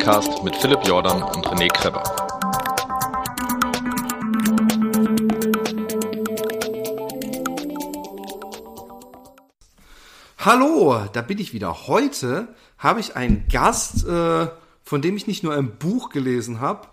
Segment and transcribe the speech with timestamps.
[0.00, 2.02] Joggingcast mit Philipp Jordan und René Kreber.
[10.38, 11.86] Hallo, da bin ich wieder.
[11.86, 14.48] Heute habe ich einen Gast, äh,
[14.82, 16.88] von dem ich nicht nur ein Buch gelesen habe,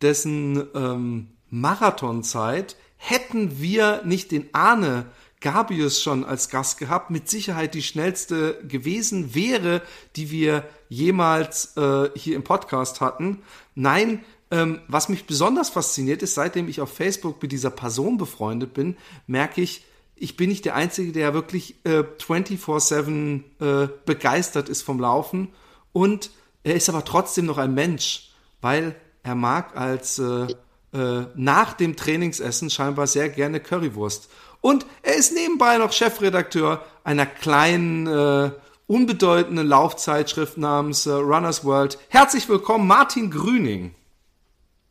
[0.00, 5.06] dessen ähm, Marathonzeit hätten wir nicht den Arne
[5.42, 9.82] Gabius schon als Gast gehabt, mit Sicherheit die schnellste gewesen wäre,
[10.16, 13.42] die wir jemals äh, hier im Podcast hatten.
[13.74, 18.72] Nein, ähm, was mich besonders fasziniert ist, seitdem ich auf Facebook mit dieser Person befreundet
[18.72, 24.82] bin, merke ich, ich bin nicht der Einzige, der wirklich äh, 24-7 äh, begeistert ist
[24.82, 25.48] vom Laufen.
[25.92, 26.30] Und
[26.62, 30.46] er ist aber trotzdem noch ein Mensch, weil er mag als äh,
[30.92, 34.28] äh, nach dem Trainingsessen scheinbar sehr gerne Currywurst.
[34.62, 38.50] Und er ist nebenbei noch Chefredakteur einer kleinen, äh,
[38.86, 41.98] unbedeutenden Laufzeitschrift namens äh, Runners World.
[42.08, 43.94] Herzlich willkommen, Martin Grüning.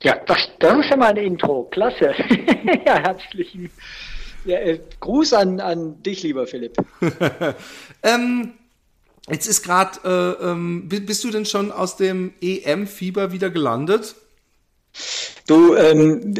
[0.04, 1.64] Ja, das, das ist schon mal ein Intro.
[1.72, 2.14] Klasse.
[2.86, 3.72] ja, herzlichen
[4.44, 6.76] ja, äh, Gruß an, an dich, lieber Philipp.
[8.04, 8.54] ähm,
[9.30, 14.16] jetzt ist gerade, äh, ähm, bist du denn schon aus dem EM-Fieber wieder gelandet?
[15.52, 16.34] Du, ähm,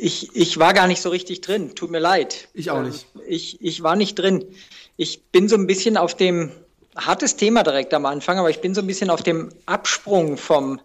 [0.00, 1.74] ich, ich war gar nicht so richtig drin.
[1.74, 2.48] Tut mir leid.
[2.54, 3.06] Ich auch nicht.
[3.14, 4.46] Ähm, ich, ich war nicht drin.
[4.96, 6.50] Ich bin so ein bisschen auf dem,
[6.96, 10.80] hartes Thema direkt am Anfang, aber ich bin so ein bisschen auf dem Absprung vom,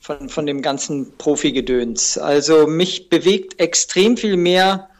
[0.00, 2.18] von, von dem ganzen Profi-Gedöns.
[2.18, 4.90] Also mich bewegt extrem viel mehr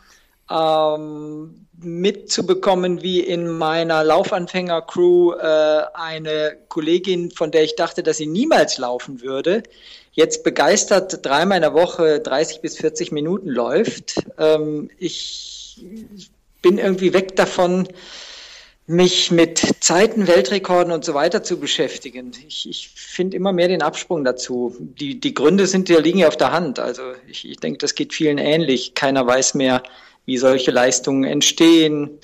[0.51, 8.27] ähm, mitzubekommen, wie in meiner Laufanfänger-Crew äh, eine Kollegin, von der ich dachte, dass sie
[8.27, 9.63] niemals laufen würde,
[10.19, 14.17] jetzt begeistert dreimal in der Woche 30 bis 40 Minuten läuft.
[14.37, 15.81] Ähm, ich
[16.61, 17.87] bin irgendwie weg davon,
[18.89, 22.33] mich mit Zeiten, Weltrekorden und so weiter zu beschäftigen.
[22.49, 24.75] Ich, ich finde immer mehr den Absprung dazu.
[24.81, 26.81] Die, die Gründe sind, die liegen ja auf der Hand.
[26.81, 28.95] Also ich, ich denke, das geht vielen ähnlich.
[28.95, 29.85] Keiner weiß mehr,
[30.27, 32.19] wie solche Leistungen entstehen.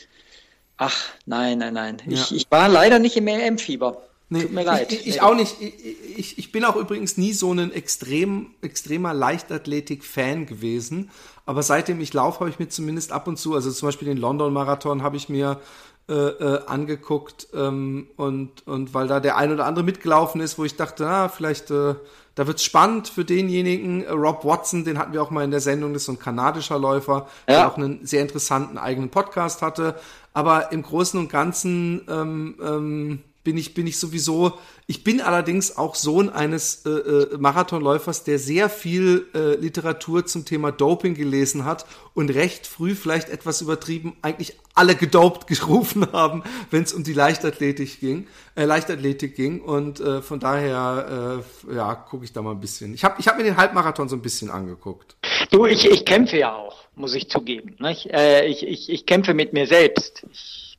[0.78, 2.02] Ach, nein, nein, nein.
[2.08, 2.14] Ja.
[2.14, 4.02] Ich, ich war leider nicht im EM-Fieber.
[4.34, 4.92] Nee, Tut mir leid.
[4.92, 5.60] Ich, ich auch nicht.
[5.60, 11.10] Ich, ich, ich bin auch übrigens nie so ein extrem, extremer Leichtathletik-Fan gewesen.
[11.46, 14.16] Aber seitdem ich laufe, habe ich mir zumindest ab und zu, also zum Beispiel den
[14.16, 15.60] London-Marathon habe ich mir
[16.08, 20.64] äh, äh, angeguckt ähm, und, und weil da der ein oder andere mitgelaufen ist, wo
[20.64, 21.94] ich dachte, na, vielleicht äh,
[22.34, 24.02] da wird's spannend für denjenigen.
[24.02, 26.18] Äh, Rob Watson, den hatten wir auch mal in der Sendung, das ist so ein
[26.18, 27.54] kanadischer Läufer, ja.
[27.54, 29.94] der auch einen sehr interessanten eigenen Podcast hatte.
[30.32, 34.54] Aber im Großen und Ganzen ähm, ähm, bin ich, bin ich sowieso,
[34.86, 40.44] ich bin allerdings auch Sohn eines äh, äh, Marathonläufers, der sehr viel äh, Literatur zum
[40.44, 46.42] Thema Doping gelesen hat und recht früh vielleicht etwas übertrieben eigentlich alle gedopt gerufen haben,
[46.70, 51.94] wenn es um die Leichtathletik ging, äh, Leichtathletik ging und äh, von daher äh, ja,
[51.94, 52.94] gucke ich da mal ein bisschen.
[52.94, 55.16] Ich habe ich hab mir den Halbmarathon so ein bisschen angeguckt.
[55.50, 57.76] Du, ich, ich kämpfe ja auch, muss ich zugeben.
[57.78, 58.06] Nicht?
[58.06, 60.26] Äh, ich, ich, ich kämpfe mit mir selbst.
[60.32, 60.73] Ich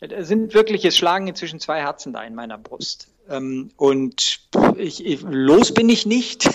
[0.00, 3.08] es sind wirklich, es schlagen inzwischen zwei Herzen da in meiner Brust.
[3.28, 4.40] Ähm, und
[4.76, 6.48] ich, ich, los bin ich nicht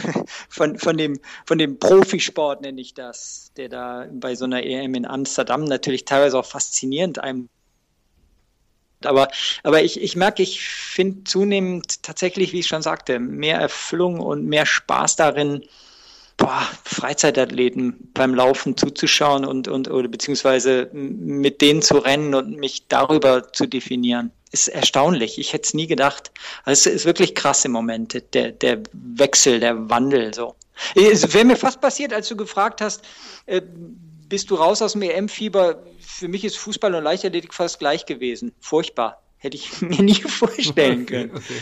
[0.48, 4.94] von, von, dem, von dem Profisport, nenne ich das, der da bei so einer EM
[4.94, 7.48] in Amsterdam natürlich teilweise auch faszinierend einem
[9.04, 9.28] aber,
[9.62, 14.46] aber ich, ich merke, ich finde zunehmend tatsächlich, wie ich schon sagte, mehr Erfüllung und
[14.46, 15.62] mehr Spaß darin,
[16.36, 22.88] boah, Freizeitathleten beim Laufen zuzuschauen und, und oder beziehungsweise mit denen zu rennen und mich
[22.88, 24.30] darüber zu definieren.
[24.52, 25.38] Ist erstaunlich.
[25.38, 26.30] Ich hätte es nie gedacht.
[26.64, 30.54] Also es ist wirklich krasse Momente, der, der Wechsel, der Wandel so.
[30.94, 33.02] Es wäre mir fast passiert, als du gefragt hast,
[33.46, 33.62] äh,
[34.28, 35.82] bist du raus aus dem EM-Fieber?
[36.00, 38.52] Für mich ist Fußball und Leichtathletik fast gleich gewesen.
[38.60, 39.22] Furchtbar.
[39.38, 41.30] Hätte ich mir nie vorstellen können.
[41.30, 41.60] Okay, okay.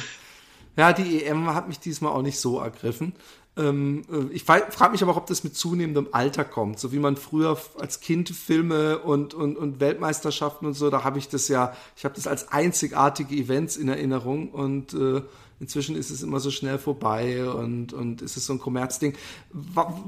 [0.77, 3.15] Ja, die EM hat mich diesmal auch nicht so ergriffen.
[3.57, 6.81] Ähm, äh, ich frage mich aber auch, ob das mit zunehmendem Alter kommt.
[6.81, 11.19] So wie man früher als Kind Filme und, und, und Weltmeisterschaften und so, da habe
[11.19, 15.23] ich das ja, ich habe das als einzigartige Events in Erinnerung und äh,
[15.61, 19.15] inzwischen ist es immer so schnell vorbei und, und ist es so ein Kommerzding.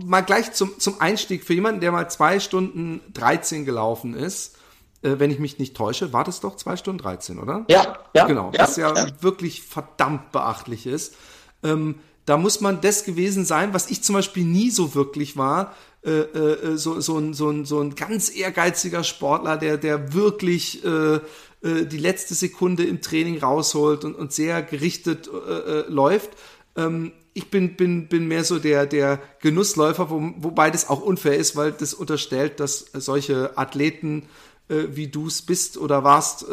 [0.05, 4.57] Mal gleich zum, zum Einstieg für jemanden, der mal zwei Stunden 13 gelaufen ist,
[5.03, 7.65] äh, wenn ich mich nicht täusche, war das doch zwei Stunden 13, oder?
[7.69, 8.27] Ja, ja.
[8.27, 11.15] Genau, ja, was ja, ja, wirklich verdammt beachtlich ist.
[11.63, 11.97] Ähm,
[12.27, 15.75] da muss man das gewesen sein, was ich zum Beispiel nie so wirklich war.
[16.05, 20.85] Äh, äh, so, so, ein, so, ein, so ein ganz ehrgeiziger Sportler, der, der wirklich
[20.85, 26.31] äh, äh, die letzte Sekunde im Training rausholt und, und sehr gerichtet äh, äh, läuft.
[26.77, 31.37] Ähm, ich bin, bin, bin mehr so der, der Genussläufer, wo, wobei das auch unfair
[31.37, 34.23] ist, weil das unterstellt, dass solche Athleten,
[34.69, 36.47] wie du es bist oder warst,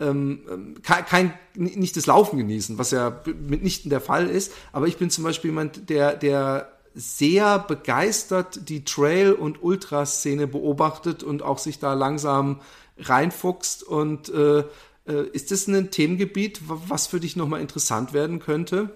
[0.00, 4.52] ähm, kein, kein, nicht das Laufen genießen, was ja mitnichten der Fall ist.
[4.72, 11.22] Aber ich bin zum Beispiel jemand, der, der sehr begeistert die Trail- und Ultraszene beobachtet
[11.22, 12.60] und auch sich da langsam
[12.98, 13.82] reinfuchst.
[13.82, 14.60] Und äh,
[15.06, 18.90] äh, ist das ein Themengebiet, was für dich nochmal interessant werden könnte?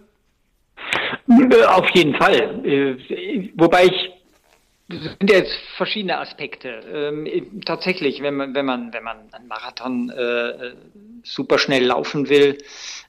[1.68, 2.64] Auf jeden Fall.
[2.64, 4.13] Äh, wobei ich
[4.88, 6.68] das sind jetzt verschiedene Aspekte.
[6.92, 10.74] Ähm, tatsächlich, wenn man, wenn man, wenn man einen Marathon äh,
[11.22, 12.58] super schnell laufen will,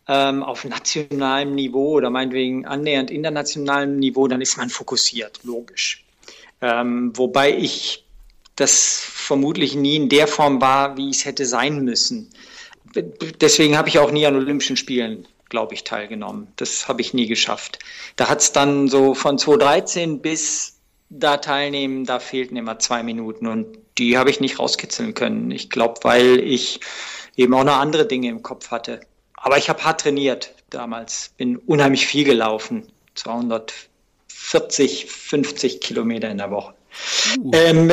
[0.08, 6.06] ähm, auf nationalem Niveau oder meinetwegen annähernd internationalem Niveau, dann ist man fokussiert, logisch.
[6.62, 8.06] Ähm, wobei ich
[8.56, 12.30] das vermutlich nie in der Form war, wie es hätte sein müssen.
[13.42, 16.48] Deswegen habe ich auch nie an Olympischen Spielen glaube ich, teilgenommen.
[16.56, 17.80] Das habe ich nie geschafft.
[18.16, 20.75] Da hat es dann so von 2013 bis
[21.10, 25.52] da teilnehmen, da fehlten immer zwei Minuten und die habe ich nicht rauskitzeln können.
[25.52, 26.80] Ich glaube, weil ich
[27.36, 29.02] eben auch noch andere Dinge im Kopf hatte.
[29.34, 36.52] Aber ich habe hart trainiert damals, bin unheimlich viel gelaufen, 240, 50 Kilometer in der
[36.52, 36.74] Woche.
[37.38, 37.52] Uh.
[37.54, 37.92] Ähm,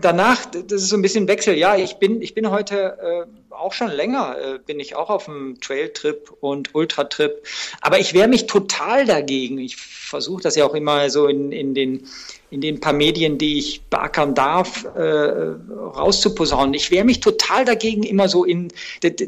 [0.00, 1.56] danach, das ist so ein bisschen Wechsel.
[1.56, 5.26] Ja, ich bin, ich bin heute äh, auch schon länger, äh, bin ich auch auf
[5.26, 7.46] dem Trail-Trip und Ultra-Trip.
[7.80, 9.58] Aber ich wehre mich total dagegen.
[9.58, 12.06] Ich versuche das ja auch immer so in, in den
[12.50, 16.74] in den paar Medien, die ich beackern darf, äh, rauszuposaunen.
[16.74, 18.72] Ich wehre mich total dagegen, immer so in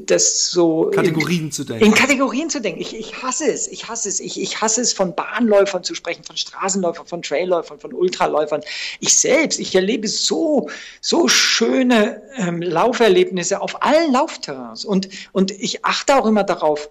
[0.06, 1.84] das so Kategorien in, zu denken.
[1.84, 2.80] In Kategorien zu denken.
[2.80, 3.68] Ich, ich hasse es.
[3.68, 4.18] Ich hasse es.
[4.18, 8.62] Ich, ich hasse es, von Bahnläufern zu sprechen, von Straßenläufern, von Trailläufern, von Ultraläufern.
[8.98, 10.68] Ich selbst, ich erlebe so
[11.00, 16.88] so schöne ähm, Lauferlebnisse auf allen Laufterrains und und ich achte auch immer darauf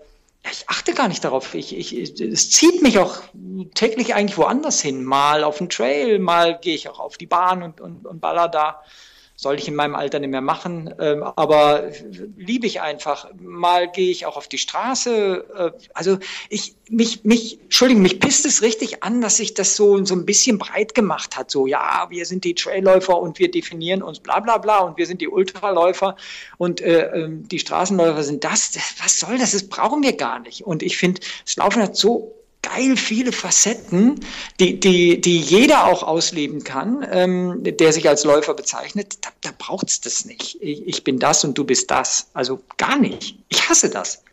[0.49, 1.53] ich achte gar nicht darauf.
[1.53, 3.21] Ich, ich, es zieht mich auch
[3.75, 5.03] täglich eigentlich woanders hin.
[5.03, 8.47] Mal auf den Trail, mal gehe ich auch auf die Bahn und, und, und baller
[8.47, 8.81] da
[9.41, 11.89] soll ich in meinem Alter nicht mehr machen, ähm, aber
[12.38, 13.27] liebe ich einfach.
[13.39, 15.45] Mal gehe ich auch auf die Straße.
[15.57, 20.05] Äh, also ich mich mich Entschuldigung, mich pisst es richtig an, dass sich das so
[20.05, 21.49] so ein bisschen breit gemacht hat.
[21.49, 25.07] So ja, wir sind die Trailläufer und wir definieren uns bla bla bla und wir
[25.07, 26.15] sind die Ultraläufer
[26.59, 28.77] und äh, ähm, die Straßenläufer sind das.
[29.01, 29.53] Was soll das?
[29.53, 30.67] Das brauchen wir gar nicht.
[30.67, 34.19] Und ich finde, das Laufen hat so geil viele Facetten,
[34.60, 39.18] die, die, die jeder auch ausleben kann, ähm, der sich als Läufer bezeichnet.
[39.22, 40.58] Da, da braucht es das nicht.
[40.62, 42.28] Ich, ich bin das und du bist das.
[42.34, 43.38] Also gar nicht.
[43.50, 44.24] Ich hasse das.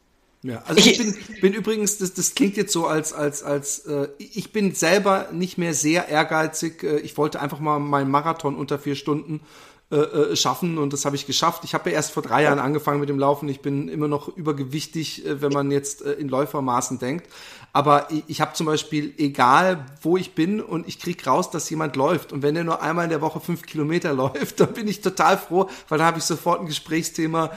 [0.43, 3.81] Ja, also ich, ich bin, bin übrigens, das, das klingt jetzt so als, als, als,
[3.81, 6.85] äh, ich bin selber nicht mehr sehr ehrgeizig.
[6.85, 9.41] Äh, ich wollte einfach mal meinen Marathon unter vier Stunden
[9.91, 11.65] äh, äh, schaffen und das habe ich geschafft.
[11.65, 13.49] Ich habe ja erst vor drei Jahren angefangen mit dem Laufen.
[13.49, 17.27] Ich bin immer noch übergewichtig, äh, wenn man jetzt äh, in Läufermaßen denkt.
[17.73, 21.71] Aber ich, ich habe zum Beispiel, egal wo ich bin und ich krieg raus, dass
[21.71, 24.89] jemand läuft und wenn er nur einmal in der Woche fünf Kilometer läuft, dann bin
[24.89, 27.51] ich total froh, weil da habe ich sofort ein Gesprächsthema,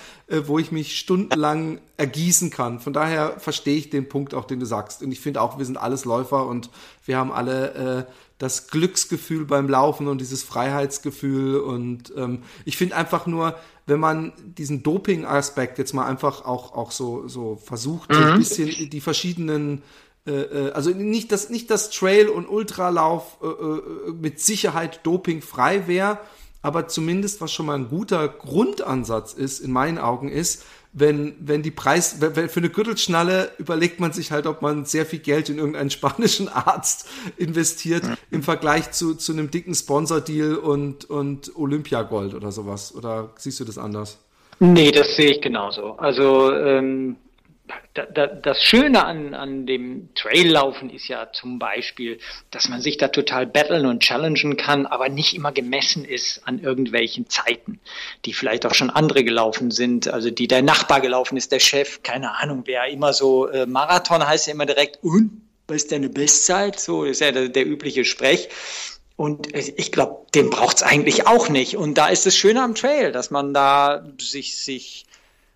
[0.46, 2.80] wo ich mich stundenlang ergießen kann.
[2.80, 5.04] Von daher verstehe ich den Punkt auch, den du sagst.
[5.04, 6.70] Und ich finde auch, wir sind alles Läufer und
[7.06, 11.60] wir haben alle äh, das Glücksgefühl beim Laufen und dieses Freiheitsgefühl.
[11.60, 13.56] Und ähm, ich finde einfach nur,
[13.86, 18.16] wenn man diesen Doping-Aspekt jetzt mal einfach auch, auch so, so versucht, mhm.
[18.16, 19.84] so ein bisschen die verschiedenen
[20.26, 25.88] äh, äh, also nicht, dass nicht das Trail- und Ultralauf äh, äh, mit Sicherheit dopingfrei
[25.88, 26.20] wäre,
[26.64, 31.62] aber zumindest was schon mal ein guter Grundansatz ist, in meinen Augen ist, wenn, wenn
[31.64, 35.50] die Preis, wenn, für eine Gürtelschnalle überlegt man sich halt, ob man sehr viel Geld
[35.50, 37.08] in irgendeinen spanischen Arzt
[37.38, 38.16] investiert ja.
[38.30, 42.94] im Vergleich zu, zu einem dicken Sponsor-Deal und, und Olympiagold oder sowas.
[42.94, 44.20] Oder siehst du das anders?
[44.60, 45.94] Nee, das sehe ich genauso.
[45.94, 47.16] Also ähm,
[47.94, 53.46] das Schöne an, an dem Traillaufen ist ja zum Beispiel, dass man sich da total
[53.46, 57.80] battlen und challengen kann, aber nicht immer gemessen ist an irgendwelchen Zeiten,
[58.26, 62.02] die vielleicht auch schon andere gelaufen sind, also die der Nachbar gelaufen ist, der Chef,
[62.04, 66.10] keine Ahnung, wer immer so, äh, Marathon heißt ja immer direkt, und, was ist deine
[66.10, 66.80] Bestzeit?
[66.80, 68.50] So ist ja der, der übliche Sprech.
[69.16, 71.78] Und ich glaube, den braucht es eigentlich auch nicht.
[71.78, 75.06] Und da ist das Schöne am Trail, dass man da sich, sich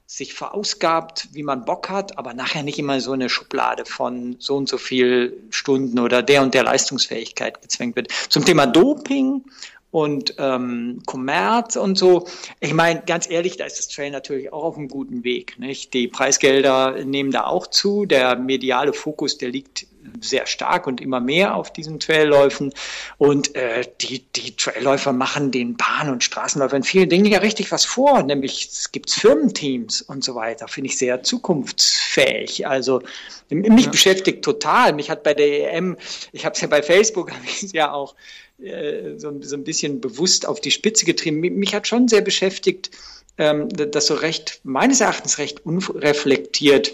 [0.08, 4.56] sich verausgabt, wie man Bock hat, aber nachher nicht immer so eine Schublade von so
[4.56, 8.12] und so viel Stunden oder der und der Leistungsfähigkeit gezwängt wird.
[8.30, 9.44] Zum Thema Doping
[9.90, 12.28] und ähm, Kommerz und so.
[12.60, 15.58] Ich meine, ganz ehrlich, da ist das Trail natürlich auch auf einem guten Weg.
[15.58, 15.94] Nicht?
[15.94, 18.06] Die Preisgelder nehmen da auch zu.
[18.06, 19.88] Der mediale Fokus, der liegt
[20.22, 22.74] sehr stark und immer mehr auf diesen Trailläufen.
[23.18, 27.86] Und äh, die, die Trailläufer machen den Bahn- und Straßenläufern vielen Dingen ja richtig was
[27.86, 28.24] vor.
[28.24, 30.68] Nämlich es gibt Firmenteams und so weiter.
[30.68, 32.68] Finde ich sehr zukunftsfähig.
[32.68, 33.02] Also
[33.50, 33.92] mich ja.
[33.92, 34.94] beschäftigt total.
[34.94, 35.98] Mich hat bei der EM,
[36.32, 38.16] ich habe es ja bei Facebook, habe ich es ja auch
[38.62, 41.40] äh, so, so ein bisschen bewusst auf die Spitze getrieben.
[41.40, 42.92] Mich hat schon sehr beschäftigt,
[43.38, 46.94] ähm, das so recht, meines Erachtens recht unreflektiert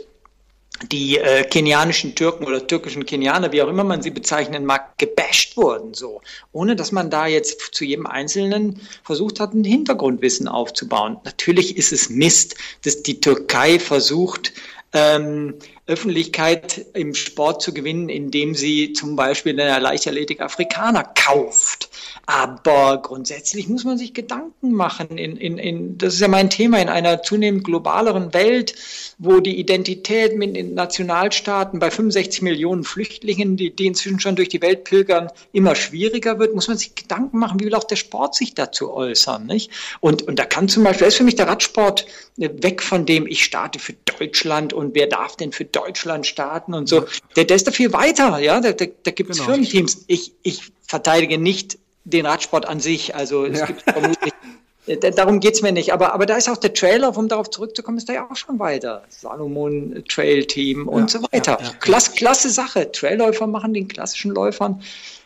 [0.89, 5.57] die äh, kenianischen Türken oder türkischen Kenianer, wie auch immer man sie bezeichnen mag, gebasht
[5.57, 6.21] wurden, so.
[6.51, 11.17] Ohne dass man da jetzt zu jedem Einzelnen versucht hat, ein Hintergrundwissen aufzubauen.
[11.23, 14.53] Natürlich ist es Mist, dass die Türkei versucht,
[14.93, 15.55] ähm,
[15.91, 21.89] Öffentlichkeit im Sport zu gewinnen, indem sie zum Beispiel in der Leichtathletik Afrikaner kauft.
[22.25, 25.17] Aber grundsätzlich muss man sich Gedanken machen.
[25.17, 28.75] In, in, in, das ist ja mein Thema in einer zunehmend globaleren Welt,
[29.17, 34.49] wo die Identität mit den Nationalstaaten bei 65 Millionen Flüchtlingen, die, die inzwischen schon durch
[34.49, 37.97] die Welt pilgern, immer schwieriger wird, muss man sich Gedanken machen, wie will auch der
[37.97, 39.45] Sport sich dazu äußern.
[39.45, 39.71] Nicht?
[39.99, 42.05] Und, und da kann zum Beispiel, ist für mich der Radsport
[42.37, 45.80] weg von dem, ich starte für Deutschland und wer darf denn für Deutschland
[46.23, 47.05] starten und so.
[47.35, 48.59] Der, der ist da viel weiter, ja.
[48.59, 49.49] Da, da, da gibt es genau.
[49.49, 50.05] Firmenteams.
[50.07, 53.15] Ich, ich verteidige nicht den Radsport an sich.
[53.15, 53.65] Also es ja.
[53.65, 54.33] gibt vermutlich.
[54.87, 55.93] Äh, darum geht es mir nicht.
[55.93, 58.57] Aber, aber da ist auch der Trailer, um darauf zurückzukommen, ist da ja auch schon
[58.57, 59.03] weiter.
[59.09, 61.59] Salomon Trail Team und ja, so weiter.
[61.61, 62.91] Ja, Klasse, klasse Sache.
[62.91, 64.81] Trailläufer machen den klassischen Läufern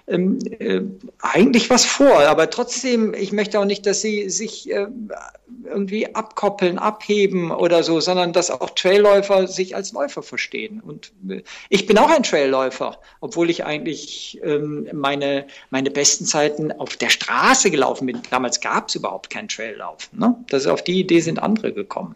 [0.07, 0.81] ähm, äh,
[1.19, 2.19] eigentlich was vor.
[2.19, 4.87] Aber trotzdem, ich möchte auch nicht, dass sie sich äh,
[5.65, 10.79] irgendwie abkoppeln, abheben oder so, sondern dass auch Trailläufer sich als Läufer verstehen.
[10.79, 16.71] Und äh, ich bin auch ein Trailläufer, obwohl ich eigentlich ähm, meine, meine besten Zeiten
[16.71, 18.21] auf der Straße gelaufen bin.
[18.29, 20.09] Damals gab es überhaupt keinen Traillauf.
[20.13, 20.35] Ne?
[20.49, 22.15] Das auf die Idee sind andere gekommen.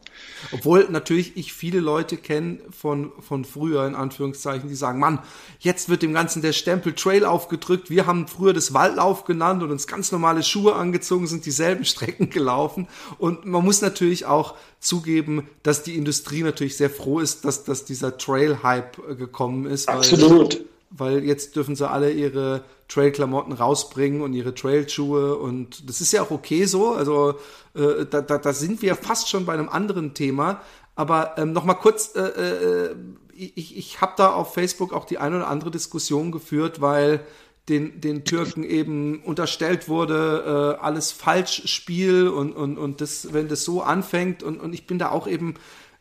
[0.52, 5.20] Obwohl natürlich ich viele Leute kenne von, von früher, in Anführungszeichen, die sagen, Mann,
[5.60, 7.79] jetzt wird dem Ganzen der Stempel Trail aufgedrückt.
[7.88, 12.30] Wir haben früher das Waldlauf genannt und uns ganz normale Schuhe angezogen, sind dieselben Strecken
[12.30, 12.88] gelaufen.
[13.18, 17.86] Und man muss natürlich auch zugeben, dass die Industrie natürlich sehr froh ist, dass, dass
[17.86, 19.90] dieser Trail-Hype gekommen ist.
[19.90, 20.66] Absolut.
[20.90, 26.12] Weil, weil jetzt dürfen sie alle ihre Trail-Klamotten rausbringen und ihre Trail-Schuhe und das ist
[26.12, 26.94] ja auch okay so.
[26.96, 27.36] Also
[27.76, 30.62] äh, da, da, da sind wir fast schon bei einem anderen Thema.
[30.96, 32.96] Aber ähm, noch mal kurz, äh, äh,
[33.34, 37.22] ich, ich habe da auf Facebook auch die eine oder andere Diskussion geführt, weil
[37.70, 43.64] den, den Türken eben unterstellt wurde, äh, alles Falschspiel und, und, und das, wenn das
[43.64, 45.56] so anfängt und, und ich bin da auch eben,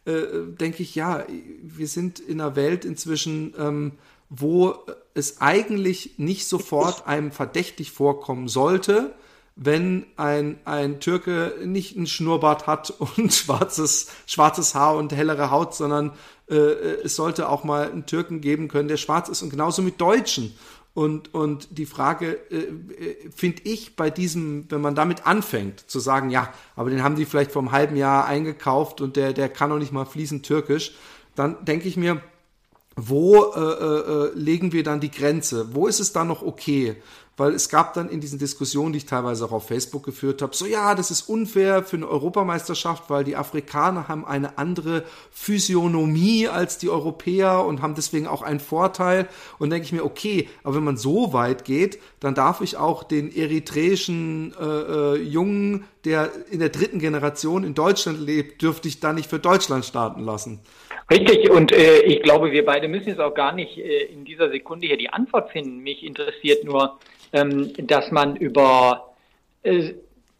[0.04, 1.24] äh, denke ich, ja,
[1.62, 3.92] wir sind in einer Welt inzwischen, ähm,
[4.30, 4.74] wo
[5.14, 9.14] es eigentlich nicht sofort einem verdächtig vorkommen sollte,
[9.60, 15.74] wenn ein, ein Türke nicht ein Schnurrbart hat und schwarzes, schwarzes Haar und hellere Haut,
[15.74, 16.12] sondern
[16.48, 20.00] äh, es sollte auch mal einen Türken geben können, der schwarz ist und genauso mit
[20.00, 20.56] Deutschen.
[20.98, 26.00] Und, und die Frage, äh, äh, finde ich, bei diesem, wenn man damit anfängt, zu
[26.00, 29.48] sagen, ja, aber den haben die vielleicht vor einem halben Jahr eingekauft und der, der
[29.48, 30.96] kann noch nicht mal fließend Türkisch,
[31.36, 32.20] dann denke ich mir,
[32.96, 35.72] wo äh, äh, äh legen wir dann die Grenze?
[35.72, 36.96] Wo ist es dann noch okay?
[37.38, 40.54] Weil es gab dann in diesen Diskussionen, die ich teilweise auch auf Facebook geführt habe,
[40.54, 46.48] so ja, das ist unfair für eine Europameisterschaft, weil die Afrikaner haben eine andere Physiognomie
[46.48, 49.28] als die Europäer und haben deswegen auch einen Vorteil.
[49.58, 53.04] Und denke ich mir, okay, aber wenn man so weit geht, dann darf ich auch
[53.04, 59.00] den eritreischen äh, äh, Jungen, der in der dritten Generation in Deutschland lebt, dürfte ich
[59.00, 60.60] da nicht für Deutschland starten lassen.
[61.10, 64.50] Richtig, und äh, ich glaube, wir beide müssen jetzt auch gar nicht äh, in dieser
[64.50, 65.78] Sekunde hier die Antwort finden.
[65.78, 66.98] Mich interessiert nur,
[67.32, 69.14] ähm, dass man über
[69.62, 69.94] äh,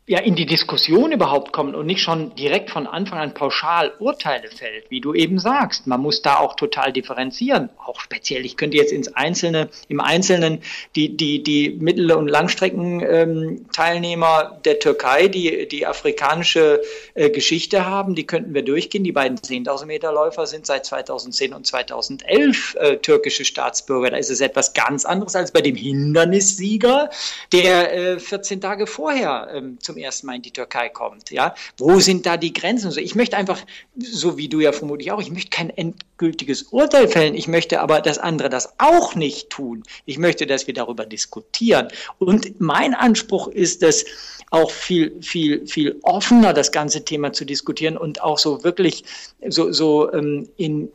[0.08, 4.48] ja in die Diskussion überhaupt kommt und nicht schon direkt von Anfang an pauschal Urteile
[4.48, 5.86] fällt, wie du eben sagst.
[5.86, 7.68] Man muss da auch total differenzieren.
[7.84, 10.62] Auch speziell, ich könnte jetzt ins Einzelne, im Einzelnen
[10.96, 16.80] die, die, die Mittel- und Langstreckenteilnehmer ähm, der Türkei, die die afrikanische
[17.14, 19.04] äh, Geschichte haben, die könnten wir durchgehen.
[19.04, 24.08] Die beiden 10.000 Meter Läufer sind seit 2010 und 2011 äh, türkische Staatsbürger.
[24.10, 27.10] Da ist es etwas ganz anderes als bei dem Hindernissieger,
[27.52, 31.30] der äh, 14 Tage vorher ähm, zum ersten Mal in die Türkei kommt.
[31.30, 32.92] Ja, wo sind da die Grenzen?
[32.98, 33.60] ich möchte einfach,
[33.96, 37.34] so wie du ja vermutlich auch, ich möchte kein endgültiges Urteil fällen.
[37.34, 39.82] Ich möchte aber, dass andere das auch nicht tun.
[40.04, 41.88] Ich möchte, dass wir darüber diskutieren.
[42.18, 44.04] Und mein Anspruch ist es,
[44.50, 49.04] auch viel, viel, viel offener das ganze Thema zu diskutieren und auch so wirklich
[49.46, 50.88] so, so ähm, in,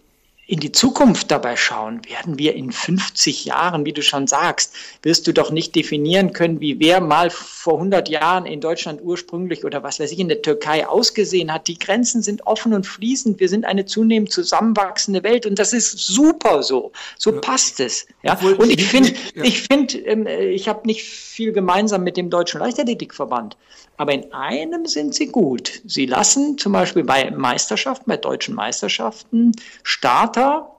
[0.45, 5.25] in die Zukunft dabei schauen, werden wir in 50 Jahren, wie du schon sagst, wirst
[5.25, 9.83] du doch nicht definieren können, wie wer mal vor 100 Jahren in Deutschland ursprünglich oder
[9.83, 11.69] was weiß ich in der Türkei ausgesehen hat.
[11.69, 13.39] Die Grenzen sind offen und fließend.
[13.39, 16.91] Wir sind eine zunehmend zusammenwachsende Welt und das ist super so.
[17.17, 17.39] So ja.
[17.39, 18.05] passt es.
[18.21, 18.37] Ja?
[18.37, 23.55] Und ich finde, ich finde, ähm, ich habe nicht viel gemeinsam mit dem Deutschen Leichtathletikverband.
[23.97, 25.81] Aber in einem sind sie gut.
[25.85, 29.51] Sie lassen zum Beispiel bei Meisterschaften, bei deutschen Meisterschaften,
[29.83, 30.73] Starter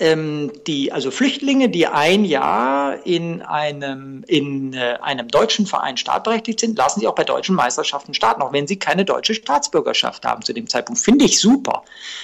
[0.00, 6.60] ähm, die, also Flüchtlinge, die ein Jahr in einem, in äh, einem deutschen Verein startberechtigt
[6.60, 10.42] sind, lassen sich auch bei deutschen Meisterschaften starten, auch wenn sie keine deutsche Staatsbürgerschaft haben
[10.42, 11.00] zu dem Zeitpunkt.
[11.00, 11.82] Finde ich super.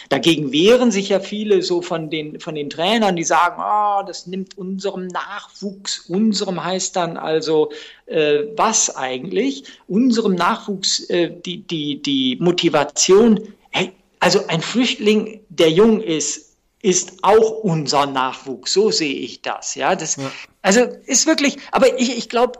[0.08, 4.28] Dagegen wehren sich ja viele so von den, von den Trainern, die sagen, oh, das
[4.28, 7.72] nimmt unserem Nachwuchs, unserem heißt dann also
[8.06, 13.40] äh, was eigentlich, unserem Nachwuchs äh, die, die, die Motivation,
[13.70, 13.90] hey,
[14.20, 16.53] also ein Flüchtling, der jung ist,
[16.84, 18.74] ist auch unser Nachwuchs.
[18.74, 19.74] So sehe ich das.
[19.74, 20.30] Ja, das, ja.
[20.60, 22.58] also ist wirklich, aber ich, ich glaube,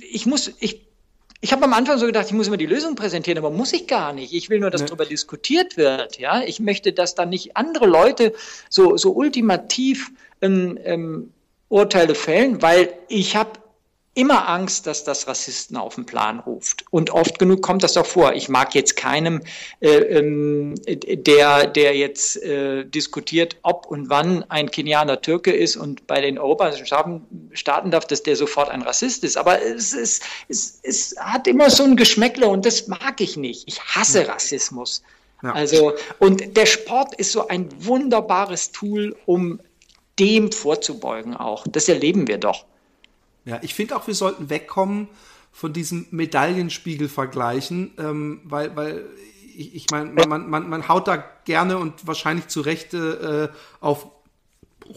[0.00, 0.86] ich muss, ich,
[1.42, 3.86] ich habe am Anfang so gedacht, ich muss immer die Lösung präsentieren, aber muss ich
[3.86, 4.32] gar nicht.
[4.32, 4.86] Ich will nur, dass nee.
[4.86, 6.18] darüber diskutiert wird.
[6.18, 8.32] Ja, ich möchte, dass dann nicht andere Leute
[8.70, 11.34] so, so ultimativ ähm, ähm,
[11.68, 13.60] Urteile fällen, weil ich habe
[14.16, 16.86] immer Angst, dass das Rassisten auf den Plan ruft.
[16.90, 18.32] Und oft genug kommt das doch vor.
[18.32, 19.42] Ich mag jetzt keinem,
[19.80, 26.06] äh, ähm, der, der jetzt äh, diskutiert, ob und wann ein Kenianer Türke ist und
[26.06, 29.36] bei den Europastaaten starten darf, dass der sofort ein Rassist ist.
[29.36, 33.68] Aber es, ist, es, es hat immer so ein Geschmäckle und das mag ich nicht.
[33.68, 35.02] Ich hasse Rassismus.
[35.42, 35.52] Ja.
[35.52, 39.60] Also, und der Sport ist so ein wunderbares Tool, um
[40.18, 41.66] dem vorzubeugen auch.
[41.68, 42.64] Das erleben wir doch.
[43.46, 45.08] Ja, ich finde auch, wir sollten wegkommen
[45.52, 49.06] von diesem Medaillenspiegel vergleichen, ähm, weil, weil
[49.56, 53.48] ich, ich meine, man, man, man haut da gerne und wahrscheinlich zu Recht äh,
[53.80, 54.08] auf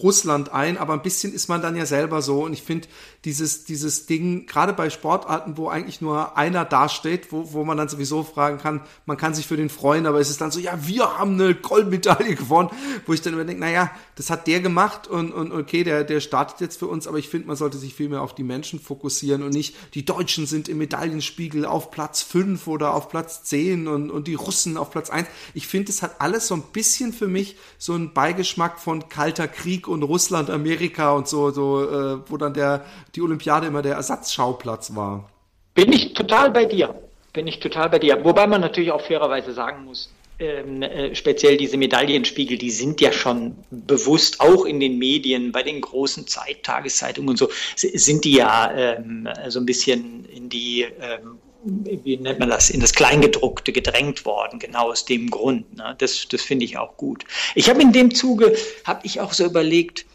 [0.02, 2.44] Russland ein, aber ein bisschen ist man dann ja selber so.
[2.44, 2.88] Und ich finde
[3.26, 7.90] dieses, dieses Ding, gerade bei Sportarten, wo eigentlich nur einer dasteht, wo, wo man dann
[7.90, 10.88] sowieso fragen kann, man kann sich für den freuen, aber es ist dann so, ja,
[10.88, 12.70] wir haben eine Goldmedaille gewonnen,
[13.06, 16.62] wo ich dann überdenke, naja, das hat der gemacht und, und okay, der, der startet
[16.62, 19.44] jetzt für uns, aber ich finde, man sollte sich viel mehr auf die Menschen fokussieren
[19.44, 24.12] und nicht, die Deutschen sind im Medaillenspiegel auf Platz 5 oder auf Platz 10 und,
[24.12, 25.28] und die Russen auf Platz 1.
[25.54, 29.48] Ich finde, es hat alles so ein bisschen für mich so einen Beigeschmack von kalter
[29.48, 33.96] Krieg und Russland, Amerika und so, so, äh, wo dann der, die Olympiade immer der
[33.96, 35.30] Ersatzschauplatz war.
[35.74, 36.94] Bin ich total bei dir.
[37.34, 38.24] Bin ich total bei dir.
[38.24, 43.12] Wobei man natürlich auch fairerweise sagen muss, ähm, äh, speziell diese Medaillenspiegel, die sind ja
[43.12, 48.36] schon bewusst auch in den Medien, bei den großen Zeit, Tageszeitungen und so, sind die
[48.36, 53.72] ja ähm, so ein bisschen in die, ähm, wie nennt man das, in das Kleingedruckte
[53.72, 55.78] gedrängt worden, genau aus dem Grund.
[55.78, 55.96] Ne?
[55.98, 57.26] Das, das finde ich auch gut.
[57.56, 60.06] Ich habe in dem Zuge, habe ich auch so überlegt,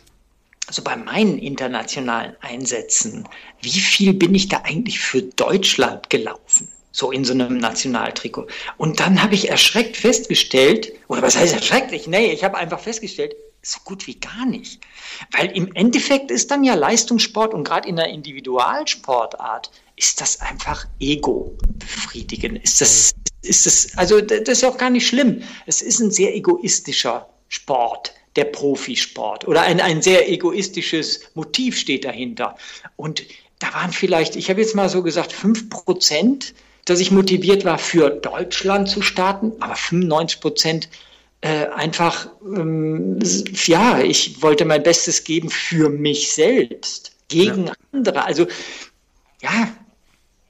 [0.67, 3.29] also bei meinen internationalen Einsätzen,
[3.61, 6.69] wie viel bin ich da eigentlich für Deutschland gelaufen?
[6.91, 8.47] So in so einem Nationaltrikot.
[8.79, 12.07] Und dann habe ich erschreckt festgestellt, oder was heißt erschreckt?
[12.07, 14.81] Nee, ich habe einfach festgestellt, so gut wie gar nicht.
[15.33, 20.87] Weil im Endeffekt ist dann ja Leistungssport und gerade in der Individualsportart ist das einfach
[21.01, 22.57] Ego befriedigen.
[22.57, 25.43] Ist das, ist das, also das ist auch gar nicht schlimm.
[25.67, 32.05] Es ist ein sehr egoistischer Sport der Profisport oder ein, ein sehr egoistisches Motiv steht
[32.05, 32.57] dahinter.
[32.97, 33.23] Und
[33.61, 37.79] da waren vielleicht, ich habe jetzt mal so gesagt, fünf Prozent, dass ich motiviert war,
[37.79, 40.89] für Deutschland zu starten, aber 95 Prozent
[41.45, 43.19] äh, einfach, ähm,
[43.67, 47.73] ja, ich wollte mein Bestes geben für mich selbst, gegen ja.
[47.93, 48.25] andere.
[48.25, 48.47] Also,
[49.43, 49.69] ja,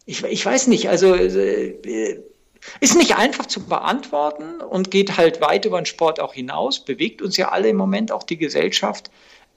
[0.06, 2.20] ich, ich weiß nicht, also äh,
[2.78, 7.22] ist nicht einfach zu beantworten und geht halt weit über den Sport auch hinaus, bewegt
[7.22, 9.10] uns ja alle im Moment, auch die Gesellschaft.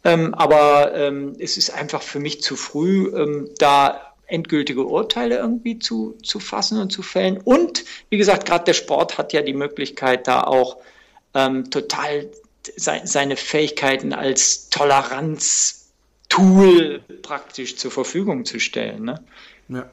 [0.04, 5.78] Ähm, aber ähm, es ist einfach für mich zu früh, ähm, da endgültige Urteile irgendwie
[5.78, 7.38] zu, zu fassen und zu fällen.
[7.38, 10.78] Und wie gesagt, gerade der Sport hat ja die Möglichkeit, da auch
[11.38, 12.30] ähm, total
[12.76, 19.06] se seine Fähigkeiten als Toleranztool praktisch zur Verfügung zu stellen.
[19.06, 19.24] Ne?
[19.70, 19.90] Ja.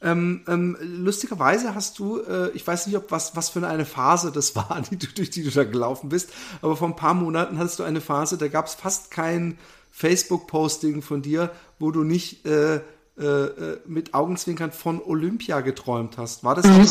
[0.00, 4.32] Ähm, ähm, lustigerweise hast du, äh, ich weiß nicht, ob was, was für eine Phase
[4.32, 7.58] das war, die du, durch die du da gelaufen bist, aber vor ein paar Monaten
[7.58, 9.58] hattest du eine Phase, da gab es fast kein
[9.92, 12.80] Facebook-Posting von dir, wo du nicht äh, äh,
[13.20, 16.42] äh mit Augenzwinkern von Olympia geträumt hast.
[16.42, 16.86] War das mhm.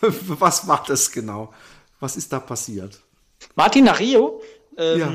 [0.00, 1.52] Was war das genau?
[2.00, 3.00] Was ist da passiert?
[3.54, 4.42] Martin nach Rio?
[4.76, 5.12] Ähm, ja.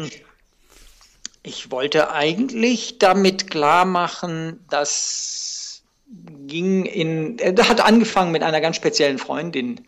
[1.43, 5.83] Ich wollte eigentlich damit klar machen, dass
[6.47, 9.81] ging in, er hat angefangen mit einer ganz speziellen Freundin,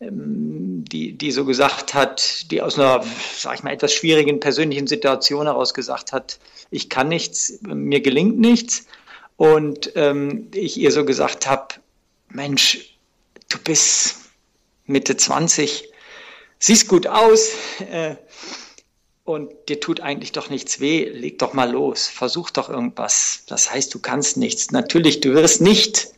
[0.00, 3.04] ähm, die, die so gesagt hat, die aus einer,
[3.36, 6.38] sag ich mal, etwas schwierigen persönlichen Situation heraus gesagt hat,
[6.70, 8.86] ich kann nichts, mir gelingt nichts.
[9.36, 11.74] Und ähm, ich ihr so gesagt habe,
[12.30, 12.98] Mensch,
[13.48, 14.16] du bist
[14.86, 15.88] Mitte 20,
[16.58, 17.50] siehst gut aus,
[17.90, 18.16] äh,
[19.28, 23.42] und dir tut eigentlich doch nichts weh, leg doch mal los, versuch doch irgendwas.
[23.46, 24.70] Das heißt, du kannst nichts.
[24.70, 26.08] Natürlich, du wirst nicht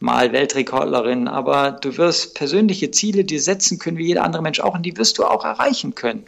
[0.00, 4.74] mal Weltrekordlerin, aber du wirst persönliche Ziele dir setzen können, wie jeder andere Mensch auch,
[4.74, 6.24] und die wirst du auch erreichen können.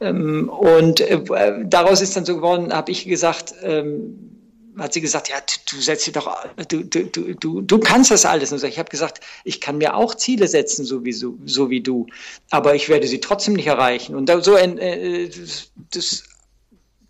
[0.00, 1.20] Ähm, und äh,
[1.64, 4.31] daraus ist dann so geworden, habe ich gesagt, ähm,
[4.78, 5.36] hat sie gesagt, ja,
[5.70, 7.04] du setzt dir doch, du, du,
[7.34, 8.52] du, du kannst das alles.
[8.52, 11.80] Und ich habe gesagt, ich kann mir auch Ziele setzen, so wie, so, so wie
[11.80, 12.06] du,
[12.50, 14.14] aber ich werde sie trotzdem nicht erreichen.
[14.14, 15.30] Und so äh,
[15.90, 16.24] das,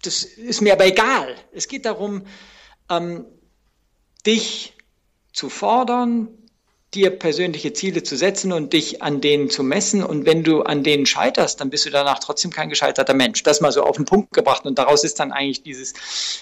[0.03, 1.37] das ist mir aber egal.
[1.53, 2.23] Es geht darum,
[2.91, 3.25] ähm,
[4.27, 4.75] dich
[5.33, 6.29] zu fordern,
[6.95, 10.05] dir persönliche Ziele zu setzen und dich an denen zu messen.
[10.05, 13.43] Und wenn du an denen scheiterst, dann bist du danach trotzdem kein gescheiterter Mensch.
[13.43, 14.67] Das mal so auf den Punkt gebracht.
[14.67, 15.95] Und daraus ist dann eigentlich dieses,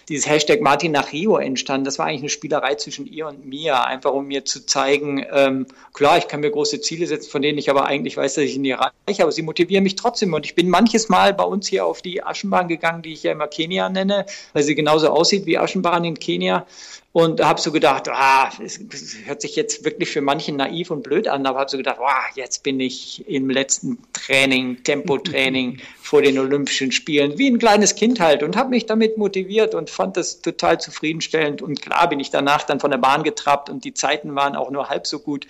[0.09, 1.85] dieses Hashtag Martin nach Rio entstanden.
[1.85, 5.67] Das war eigentlich eine Spielerei zwischen ihr und mir, einfach um mir zu zeigen, ähm,
[5.93, 8.59] klar, ich kann mir große Ziele setzen, von denen ich aber eigentlich weiß, dass ich
[8.59, 10.35] nie erreiche, aber sie motivieren mich trotzdem.
[10.35, 13.31] Und ich bin manches Mal bei uns hier auf die Aschenbahn gegangen, die ich ja
[13.33, 16.67] immer Kenia nenne, weil sie genauso aussieht wie Aschenbahn in Kenia
[17.13, 18.79] und habe so gedacht, ah, es,
[19.25, 22.25] hört sich jetzt wirklich für manchen naiv und blöd an, aber habe so gedacht, ah,
[22.37, 28.21] jetzt bin ich im letzten Training, Tempotraining vor den Olympischen Spielen, wie ein kleines Kind
[28.21, 31.63] halt und habe mich damit motiviert und fand das total zufriedenstellend.
[31.63, 34.71] Und klar bin ich danach dann von der Bahn getrappt und die Zeiten waren auch
[34.71, 35.49] nur halb so gut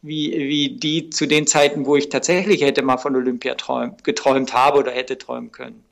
[0.00, 4.54] wie, wie die zu den Zeiten, wo ich tatsächlich hätte mal von Olympia träum, geträumt
[4.54, 5.84] habe oder hätte träumen können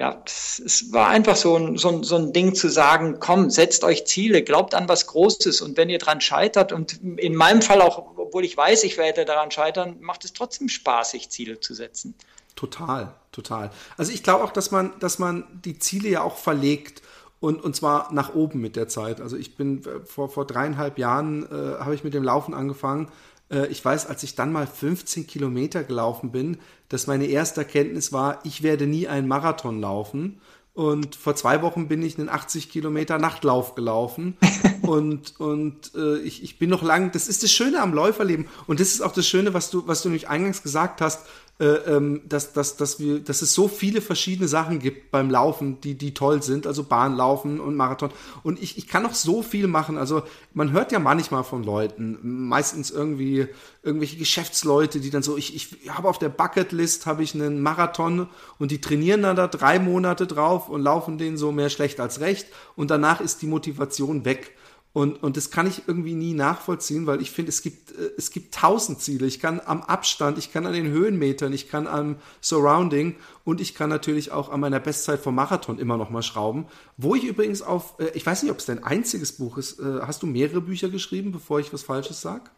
[0.00, 3.84] ja, es war einfach so ein, so, ein, so ein Ding zu sagen, komm, setzt
[3.84, 7.82] euch Ziele, glaubt an was Großes und wenn ihr dran scheitert und in meinem Fall
[7.82, 11.74] auch, obwohl ich weiß, ich werde daran scheitern, macht es trotzdem Spaß, sich Ziele zu
[11.74, 12.14] setzen.
[12.56, 13.70] Total, total.
[13.98, 17.02] Also ich glaube auch, dass man, dass man die Ziele ja auch verlegt
[17.38, 19.20] und, und zwar nach oben mit der Zeit.
[19.20, 23.12] Also ich bin äh, vor, vor dreieinhalb Jahren äh, habe ich mit dem Laufen angefangen
[23.50, 26.58] äh, ich weiß, als ich dann mal 15 Kilometer gelaufen bin,
[26.88, 30.40] dass meine erste Erkenntnis war, ich werde nie einen Marathon laufen.
[30.72, 34.36] Und vor zwei Wochen bin ich einen 80 Kilometer Nachtlauf gelaufen.
[34.82, 38.46] und und äh, ich, ich bin noch lang, das ist das Schöne am Läuferleben.
[38.66, 41.26] Und das ist auch das Schöne, was du, was du nämlich eingangs gesagt hast,
[41.64, 45.94] ähm, dass, dass, dass, wir, dass es so viele verschiedene Sachen gibt beim Laufen, die,
[45.94, 48.10] die toll sind, also Bahnlaufen und Marathon.
[48.42, 49.98] Und ich, ich kann noch so viel machen.
[49.98, 50.22] Also
[50.54, 53.46] man hört ja manchmal von Leuten, meistens irgendwie
[53.82, 58.28] irgendwelche Geschäftsleute, die dann so, ich, ich habe auf der Bucketlist habe ich einen Marathon
[58.58, 62.20] und die trainieren dann da drei Monate drauf und laufen den so mehr schlecht als
[62.20, 64.56] recht und danach ist die Motivation weg.
[64.92, 68.32] Und, und das kann ich irgendwie nie nachvollziehen, weil ich finde, es gibt, äh, es
[68.32, 69.26] gibt tausend Ziele.
[69.26, 73.74] Ich kann am Abstand, ich kann an den Höhenmetern, ich kann am Surrounding und ich
[73.76, 76.66] kann natürlich auch an meiner Bestzeit vom Marathon immer noch mal schrauben.
[76.96, 79.78] Wo ich übrigens auf, äh, ich weiß nicht, ob es dein einziges Buch ist.
[79.78, 82.50] Äh, hast du mehrere Bücher geschrieben, bevor ich was Falsches sage?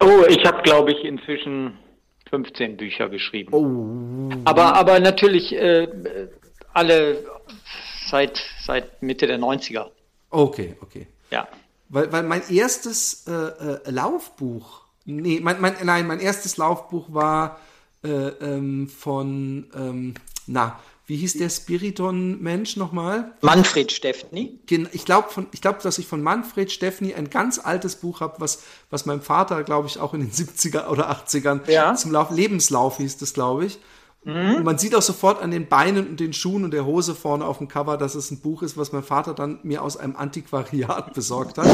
[0.00, 1.78] Oh, ich habe, glaube ich, inzwischen
[2.30, 3.52] 15 Bücher geschrieben.
[3.52, 4.34] Oh.
[4.44, 5.86] Aber, aber natürlich äh,
[6.72, 7.24] alle
[8.08, 9.86] seit, seit Mitte der 90er.
[10.30, 11.06] Okay, okay.
[11.34, 11.48] Ja.
[11.88, 17.58] Weil, weil mein erstes äh, äh, Laufbuch, nee, mein, mein, nein, mein erstes Laufbuch war
[18.04, 20.14] äh, ähm, von, ähm,
[20.46, 23.34] na, wie hieß der Spiriton-Mensch nochmal?
[23.42, 24.58] Manfred Steffni.
[24.92, 29.04] Ich glaube, glaub, dass ich von Manfred Steffni ein ganz altes Buch habe, was, was
[29.04, 31.94] mein Vater, glaube ich, auch in den 70er oder 80ern ja.
[31.94, 33.78] zum Lauf, Lebenslauf hieß das, glaube ich.
[34.24, 34.62] Mhm.
[34.62, 37.58] Man sieht auch sofort an den Beinen und den Schuhen und der Hose vorne auf
[37.58, 41.12] dem Cover, dass es ein Buch ist, was mein Vater dann mir aus einem Antiquariat
[41.14, 41.66] besorgt hat.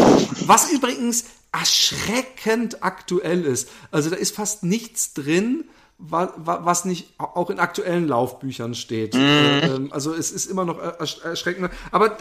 [0.47, 3.69] Was übrigens erschreckend aktuell ist.
[3.91, 5.65] Also da ist fast nichts drin,
[6.01, 9.15] was nicht auch in aktuellen Laufbüchern steht.
[9.15, 9.21] Mhm.
[9.21, 11.71] Ähm, also es ist immer noch erschreckend.
[11.91, 12.17] Aber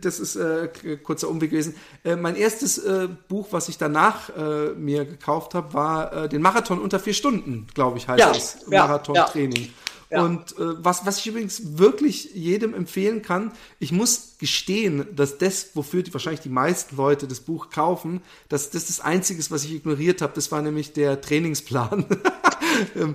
[0.00, 0.68] das ist äh,
[1.02, 1.74] kurzer Umweg gewesen.
[2.04, 6.42] Äh, mein erstes äh, Buch, was ich danach äh, mir gekauft habe, war äh, den
[6.42, 8.66] Marathon unter vier Stunden, glaube ich, heißt ja, es.
[8.66, 9.64] Marathon-Training.
[9.64, 9.70] Ja.
[10.10, 10.22] Ja.
[10.24, 15.70] Und äh, was, was ich übrigens wirklich jedem empfehlen kann, ich muss gestehen, dass das,
[15.74, 19.64] wofür die, wahrscheinlich die meisten Leute das Buch kaufen, dass das das Einzige ist, was
[19.64, 20.32] ich ignoriert habe.
[20.34, 22.06] Das war nämlich der Trainingsplan.
[22.96, 23.14] Ähm,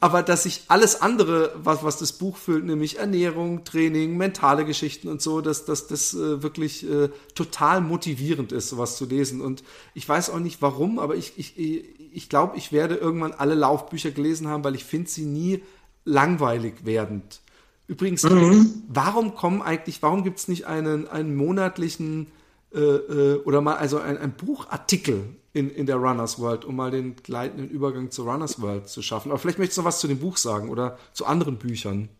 [0.00, 5.08] aber dass ich alles andere, was, was das Buch füllt, nämlich Ernährung, Training, mentale Geschichten
[5.08, 9.40] und so, dass, dass das äh, wirklich äh, total motivierend ist, sowas zu lesen.
[9.40, 9.62] Und
[9.94, 14.10] ich weiß auch nicht warum, aber ich, ich, ich glaube, ich werde irgendwann alle Laufbücher
[14.10, 15.62] gelesen haben, weil ich finde sie nie
[16.04, 17.40] langweilig werdend.
[17.88, 18.82] Übrigens, mhm.
[18.88, 22.28] warum kommen eigentlich, warum gibt es nicht einen, einen monatlichen
[22.74, 26.90] äh, äh, oder mal also ein, ein Buchartikel in, in der Runners World, um mal
[26.90, 29.30] den gleitenden Übergang zur Runners World zu schaffen?
[29.30, 32.10] Aber vielleicht möchtest du noch was zu dem Buch sagen oder zu anderen Büchern.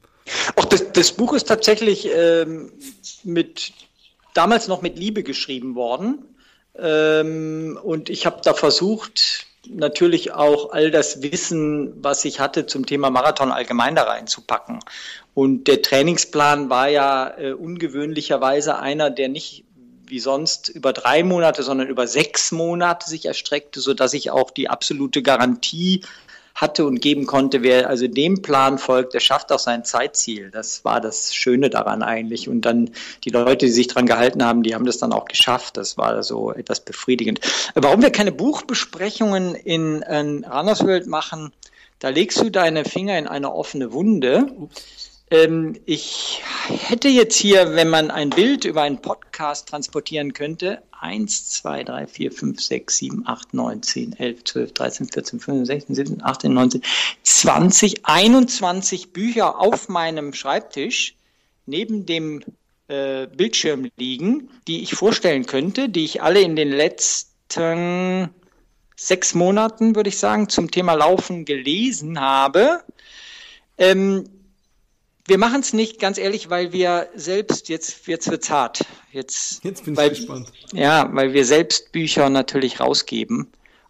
[0.57, 2.72] Auch das, das Buch ist tatsächlich ähm,
[3.22, 3.72] mit
[4.33, 6.25] damals noch mit Liebe geschrieben worden.
[6.79, 12.87] Ähm, und ich habe da versucht, natürlich auch all das Wissen, was ich hatte zum
[12.87, 14.81] Thema Marathon allgemein da reinzupacken.
[15.35, 19.65] Und der Trainingsplan war ja äh, ungewöhnlicherweise einer, der nicht
[20.09, 24.51] wie sonst über drei Monate, sondern über sechs Monate sich erstreckte, so dass ich auch
[24.51, 26.03] die absolute Garantie
[26.57, 27.62] hatte und geben konnte.
[27.62, 30.51] Wer also dem Plan folgt, der schafft auch sein Zeitziel.
[30.51, 32.49] Das war das Schöne daran eigentlich.
[32.49, 32.90] Und dann
[33.25, 35.77] die Leute, die sich daran gehalten haben, die haben das dann auch geschafft.
[35.77, 37.40] Das war so etwas befriedigend.
[37.75, 41.53] Warum wir keine Buchbesprechungen in, in Runnersworld machen,
[41.99, 44.49] da legst du deine Finger in eine offene Wunde.
[44.49, 44.69] Ähm,
[45.29, 51.83] ich hätte jetzt hier, wenn man ein Bild über einen Podcast transportieren könnte, 1, 2,
[51.83, 56.23] 3, 4, 5, 6, 7, 8, 9, 10, 11, 12, 13, 14, 15, 16, 17,
[56.25, 56.83] 18, 19,
[57.25, 61.17] 20, 21 Bücher auf meinem Schreibtisch
[61.67, 62.43] neben dem
[62.87, 68.31] äh, Bildschirm liegen, die ich vorstellen könnte, die ich alle in den letzten
[68.95, 72.85] sechs Monaten, würde ich sagen, zum Thema Laufen gelesen habe.
[73.77, 74.25] Ähm,
[75.27, 78.85] wir machen es nicht, ganz ehrlich, weil wir selbst, jetzt, jetzt wird's hart.
[79.12, 80.53] Jetzt, jetzt bin ich weil, gespannt.
[80.73, 83.49] Ja, weil wir selbst Bücher natürlich rausgeben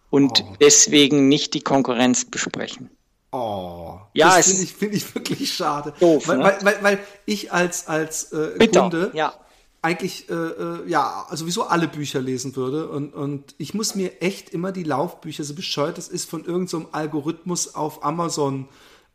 [0.09, 0.55] und oh.
[0.59, 2.89] deswegen nicht die Konkurrenz besprechen.
[3.31, 5.93] Oh, ja, das finde ich, find ich wirklich schade.
[5.99, 6.43] Doof, weil, ne?
[6.43, 9.33] weil, weil, weil ich als, als äh, Kunde ja
[9.81, 14.49] eigentlich äh, äh, ja sowieso alle Bücher lesen würde und, und ich muss mir echt
[14.49, 18.67] immer die Laufbücher, so bescheuert das ist, von irgendeinem so Algorithmus auf Amazon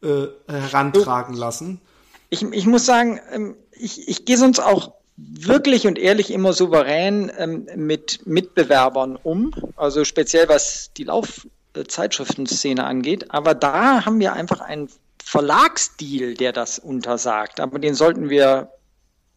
[0.03, 1.81] äh, herantragen lassen.
[2.33, 7.31] Ich, ich muss sagen, ähm, ich, ich gehe sonst auch wirklich und ehrlich immer souverän
[7.37, 13.31] ähm, mit Mitbewerbern um, also speziell was die Laufzeitschriftenszene angeht.
[13.33, 14.89] Aber da haben wir einfach einen
[15.23, 17.61] Verlagsdeal, der das untersagt.
[17.61, 18.71] Aber den sollten wir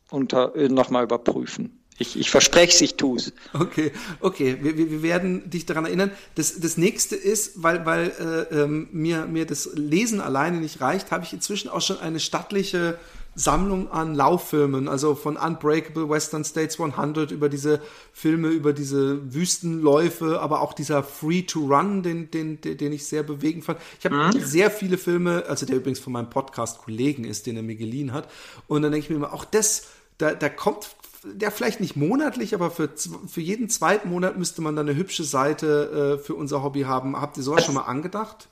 [0.10, 1.84] unter, äh, nochmal überprüfen.
[1.98, 3.32] Ich, ich verspreche es, ich tue es.
[3.54, 6.12] Okay, okay, wir, wir werden dich daran erinnern.
[6.36, 8.12] Das, das nächste ist, weil, weil
[8.52, 12.20] äh, ähm, mir, mir das Lesen alleine nicht reicht, habe ich inzwischen auch schon eine
[12.20, 12.98] stattliche
[13.36, 17.82] Sammlung an Lauffilmen, also von Unbreakable, Western States 100 über diese
[18.14, 23.24] Filme, über diese Wüstenläufe, aber auch dieser Free to Run, den, den, den ich sehr
[23.24, 23.80] bewegend fand.
[24.00, 24.40] Ich habe mhm.
[24.42, 28.30] sehr viele Filme, also der übrigens von meinem Podcast-Kollegen ist, den er mir geliehen hat.
[28.68, 30.96] Und dann denke ich mir immer, auch das, da, da kommt
[31.34, 32.90] der vielleicht nicht monatlich, aber für,
[33.28, 37.20] für jeden zweiten Monat müsste man dann eine hübsche Seite äh, für unser Hobby haben.
[37.20, 38.48] Habt ihr sowas schon mal angedacht?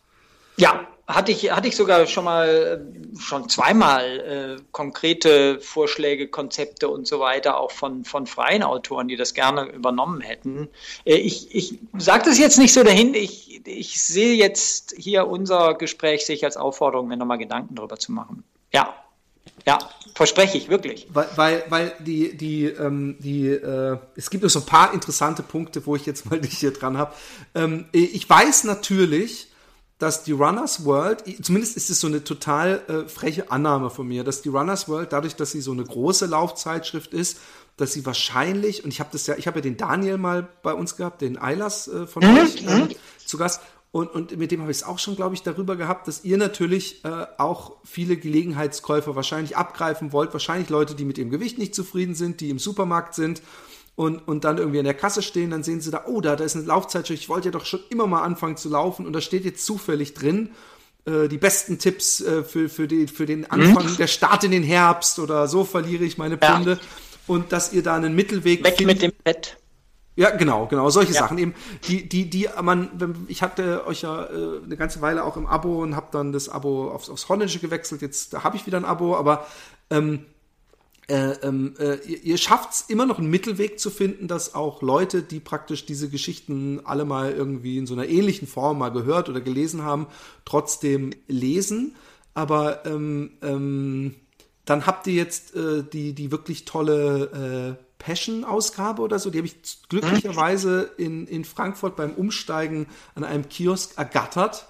[0.57, 2.85] Ja, hatte ich, hatte ich sogar schon mal,
[3.19, 4.19] schon zweimal
[4.59, 9.65] äh, konkrete Vorschläge, Konzepte und so weiter, auch von, von freien Autoren, die das gerne
[9.65, 10.69] übernommen hätten.
[11.05, 15.73] Äh, ich ich sage das jetzt nicht so dahin, ich, ich sehe jetzt hier unser
[15.73, 18.43] Gespräch sich als Aufforderung, mir nochmal Gedanken darüber zu machen.
[18.71, 18.95] Ja,
[19.65, 19.79] ja,
[20.13, 21.07] verspreche ich, wirklich.
[21.09, 25.43] Weil, weil, weil die, die, ähm, die, äh, es gibt noch so ein paar interessante
[25.43, 27.13] Punkte, wo ich jetzt mal dich hier dran habe.
[27.55, 29.47] Ähm, ich weiß natürlich,
[29.99, 34.25] dass die Runners World, zumindest ist es so eine total äh, freche Annahme von mir,
[34.25, 37.39] dass die Runners World, dadurch, dass sie so eine große Laufzeitschrift ist,
[37.77, 40.73] dass sie wahrscheinlich, und ich habe das ja, ich habe ja den Daniel mal bei
[40.73, 42.37] uns gehabt, den Eilers äh, von mhm.
[42.37, 42.95] euch äh,
[43.25, 43.61] zu Gast,
[43.93, 46.37] und, und mit dem habe ich es auch schon, glaube ich, darüber gehabt, dass ihr
[46.37, 50.33] natürlich äh, auch viele Gelegenheitskäufer wahrscheinlich abgreifen wollt.
[50.33, 53.43] Wahrscheinlich Leute, die mit ihrem Gewicht nicht zufrieden sind, die im Supermarkt sind
[53.93, 56.43] und, und dann irgendwie an der Kasse stehen, dann sehen sie da, oh, da, da
[56.43, 59.21] ist eine Laufzeitschrift, ich wollte ja doch schon immer mal anfangen zu laufen und da
[59.21, 60.49] steht jetzt zufällig drin,
[61.05, 63.97] äh, die besten Tipps äh, für, für, die, für den Anfang, mhm.
[63.97, 66.71] der Start in den Herbst oder so verliere ich meine Pfunde.
[66.71, 66.79] Ja.
[67.27, 68.95] Und dass ihr da einen Mittelweg Weg findet.
[68.95, 69.57] mit dem Bett.
[70.15, 71.21] Ja, genau, genau, solche ja.
[71.21, 71.55] Sachen eben,
[71.87, 75.81] die, die, die man, ich hatte euch ja äh, eine ganze Weile auch im Abo
[75.81, 79.15] und habe dann das Abo aufs, aufs Holländische gewechselt, jetzt habe ich wieder ein Abo,
[79.15, 79.47] aber
[79.89, 80.25] ähm,
[81.07, 84.81] äh, ähm, äh, ihr, ihr schafft es immer noch einen Mittelweg zu finden, dass auch
[84.81, 89.29] Leute, die praktisch diese Geschichten alle mal irgendwie in so einer ähnlichen Form mal gehört
[89.29, 90.07] oder gelesen haben,
[90.45, 91.95] trotzdem lesen.
[92.33, 94.15] Aber ähm, ähm,
[94.65, 99.29] dann habt ihr jetzt äh, die, die wirklich tolle äh, Passion-Ausgabe oder so.
[99.29, 99.55] Die habe ich
[99.87, 104.67] glücklicherweise in, in Frankfurt beim Umsteigen an einem Kiosk ergattert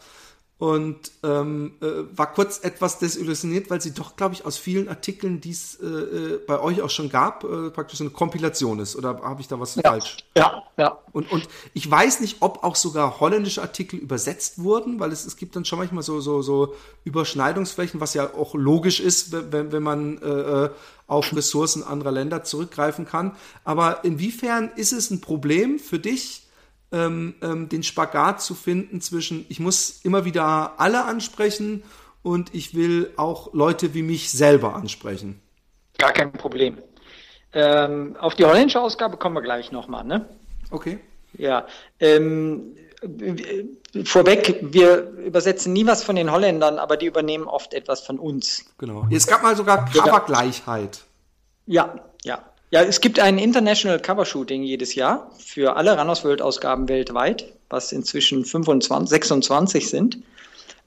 [0.59, 5.41] und ähm, äh, war kurz etwas desillusioniert, weil sie doch, glaube ich, aus vielen Artikeln,
[5.41, 8.95] die es äh, äh, bei euch auch schon gab, äh, praktisch eine Kompilation ist.
[8.95, 10.17] Oder habe ich da was ja, falsch?
[10.37, 10.99] Ja, ja.
[11.11, 15.35] Und, und ich weiß nicht, ob auch sogar holländische Artikel übersetzt wurden, weil es, es
[15.35, 19.83] gibt dann schon manchmal so, so, so Überschneidungsflächen, was ja auch logisch ist, wenn, wenn
[19.83, 20.69] man äh, äh
[21.05, 23.35] auf Ressourcen anderer Länder zurückgreifen kann.
[23.65, 26.42] Aber inwiefern ist es ein Problem für dich,
[26.93, 31.83] ähm, ähm, den Spagat zu finden zwischen, ich muss immer wieder alle ansprechen
[32.21, 35.41] und ich will auch Leute wie mich selber ansprechen.
[35.97, 36.77] Gar kein Problem.
[37.51, 40.29] Ähm, auf die holländische Ausgabe kommen wir gleich nochmal, ne?
[40.71, 40.99] Okay.
[41.33, 41.67] Ja.
[41.99, 42.75] Ähm,
[44.05, 48.65] vorweg, wir übersetzen nie was von den Holländern, aber die übernehmen oft etwas von uns.
[48.77, 49.07] Genau.
[49.11, 51.03] Es gab mal sogar Covergleichheit.
[51.65, 52.39] Ja, ja.
[52.73, 57.53] Ja, es gibt ein International Cover Shooting jedes Jahr für alle Runners World Ausgaben weltweit,
[57.69, 60.17] was inzwischen 25, 26 sind.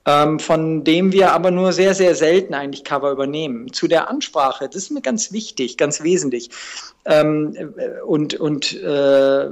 [0.04, 3.72] ähm, von dem wir aber nur sehr, sehr selten eigentlich Cover übernehmen.
[3.72, 6.50] Zu der Ansprache, das ist mir ganz wichtig, ganz wesentlich.
[7.04, 9.50] Ähm, äh, und und äh,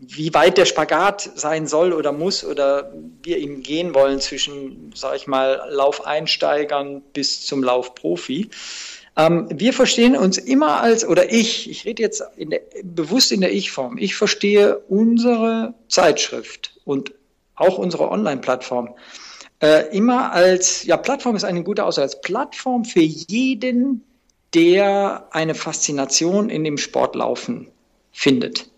[0.00, 5.16] wie weit der Spagat sein soll oder muss oder wir ihn gehen wollen zwischen, sage
[5.16, 8.48] ich mal, Laufeinsteigern bis zum Laufprofi.
[9.16, 13.40] Ähm, wir verstehen uns immer als, oder ich, ich rede jetzt in der, bewusst in
[13.40, 17.14] der Ich-Form, ich verstehe unsere Zeitschrift und
[17.54, 18.94] auch unsere Online-Plattform
[19.60, 24.04] äh, immer als, ja, Plattform ist eine gute Aussage, als Plattform für jeden,
[24.52, 27.68] der eine Faszination in dem Sportlaufen
[28.12, 28.70] findet.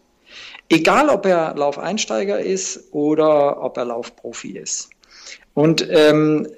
[0.69, 4.91] Egal, ob er Laufeinsteiger ist oder ob er Laufprofi ist.
[5.55, 6.49] Und ähm,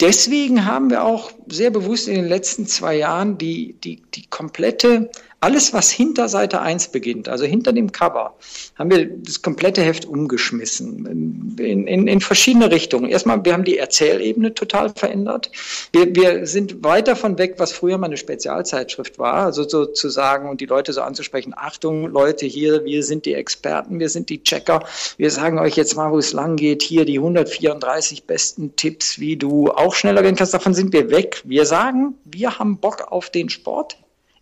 [0.00, 5.10] deswegen haben wir auch sehr bewusst in den letzten zwei Jahren die, die, die komplette
[5.40, 8.34] alles, was hinter Seite 1 beginnt, also hinter dem Cover,
[8.76, 13.08] haben wir das komplette Heft umgeschmissen in, in, in verschiedene Richtungen.
[13.10, 15.50] Erstmal, wir haben die Erzählebene total verändert.
[15.92, 20.60] Wir, wir sind weit davon weg, was früher mal eine Spezialzeitschrift war, also sozusagen und
[20.60, 24.84] die Leute so anzusprechen, Achtung Leute, hier, wir sind die Experten, wir sind die Checker,
[25.18, 29.36] wir sagen euch jetzt mal, wo es lang geht, hier die 134 besten Tipps, wie
[29.36, 31.42] du auch schneller werden kannst, davon sind wir weg.
[31.44, 33.98] Wir sagen, wir haben Bock auf den Sport,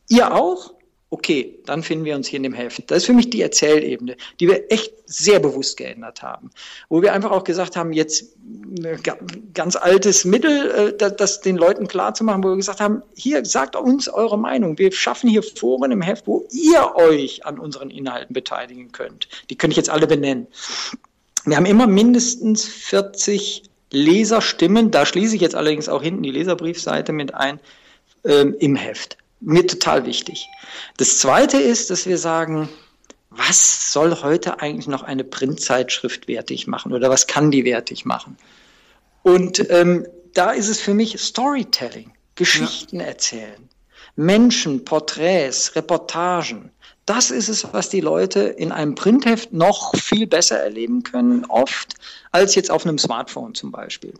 [0.08, 0.72] ihr auch,
[1.10, 2.90] okay, dann finden wir uns hier in dem Heft.
[2.90, 6.50] Das ist für mich die Erzählebene, die wir echt sehr bewusst geändert haben.
[6.88, 9.00] Wo wir einfach auch gesagt haben, jetzt ein
[9.54, 13.44] ganz altes Mittel, äh, das den Leuten klar zu machen, wo wir gesagt haben, hier
[13.44, 14.78] sagt uns eure Meinung.
[14.78, 19.28] Wir schaffen hier Foren im Heft, wo ihr euch an unseren Inhalten beteiligen könnt.
[19.50, 20.48] Die könnte ich jetzt alle benennen.
[21.44, 23.62] Wir haben immer mindestens 40
[23.92, 27.60] Leserstimmen, da schließe ich jetzt allerdings auch hinten die Leserbriefseite mit ein,
[28.24, 30.48] ähm, im Heft mir total wichtig.
[30.96, 32.68] Das Zweite ist, dass wir sagen,
[33.30, 38.36] was soll heute eigentlich noch eine Printzeitschrift wertig machen oder was kann die wertig machen?
[39.22, 43.06] Und ähm, da ist es für mich Storytelling, Geschichten ja.
[43.06, 43.68] erzählen,
[44.16, 46.70] Menschen, Porträts, Reportagen.
[47.06, 51.94] Das ist es, was die Leute in einem Printheft noch viel besser erleben können, oft,
[52.32, 54.14] als jetzt auf einem Smartphone zum Beispiel.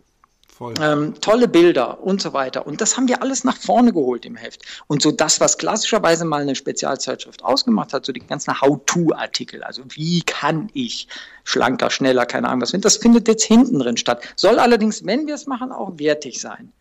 [0.79, 2.65] Ähm, tolle Bilder und so weiter.
[2.65, 4.61] Und das haben wir alles nach vorne geholt im Heft.
[4.87, 9.83] Und so das, was klassischerweise mal eine Spezialzeitschrift ausgemacht hat, so die ganzen How-To-Artikel, also
[9.89, 11.07] wie kann ich
[11.43, 14.23] schlanker, schneller, keine Ahnung was, das findet jetzt hinten drin statt.
[14.37, 16.71] Soll allerdings, wenn wir es machen, auch wertig sein.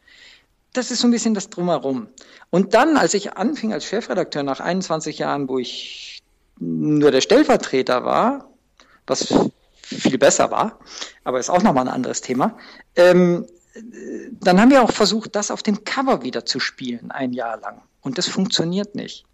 [0.73, 2.09] Das ist so ein bisschen das Drumherum.
[2.51, 6.23] Und dann, als ich anfing als Chefredakteur nach 21 Jahren, wo ich
[6.59, 8.49] nur der Stellvertreter war,
[9.07, 9.35] was
[9.83, 10.79] viel besser war,
[11.25, 12.57] aber ist auch nochmal ein anderes Thema,
[12.97, 13.47] ähm,
[14.41, 17.83] dann haben wir auch versucht, das auf dem Cover wieder zu spielen, ein Jahr lang.
[18.01, 19.25] Und das funktioniert nicht.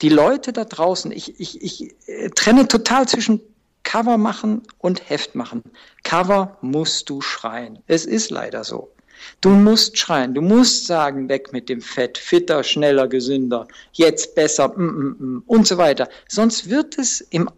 [0.00, 3.40] Die Leute da draußen, ich, ich, ich äh, trenne total zwischen
[3.82, 5.62] Cover machen und Heft machen.
[6.04, 7.78] Cover musst du schreien.
[7.86, 8.92] Es ist leider so.
[9.40, 14.68] Du musst schreien, du musst sagen, weg mit dem Fett, fitter, schneller, gesünder, jetzt besser
[14.76, 16.08] mm, mm, mm, und so weiter.
[16.28, 17.48] Sonst wird es im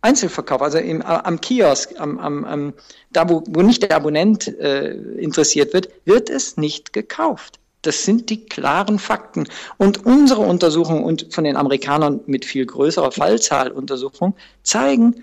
[0.00, 2.74] Einzelverkauf, also im, am Kiosk, am, am, am,
[3.10, 7.58] da wo, wo nicht der Abonnent äh, interessiert wird, wird es nicht gekauft.
[7.82, 9.48] Das sind die klaren Fakten.
[9.76, 15.22] Und unsere Untersuchungen und von den Amerikanern mit viel größerer Fallzahl Untersuchungen zeigen,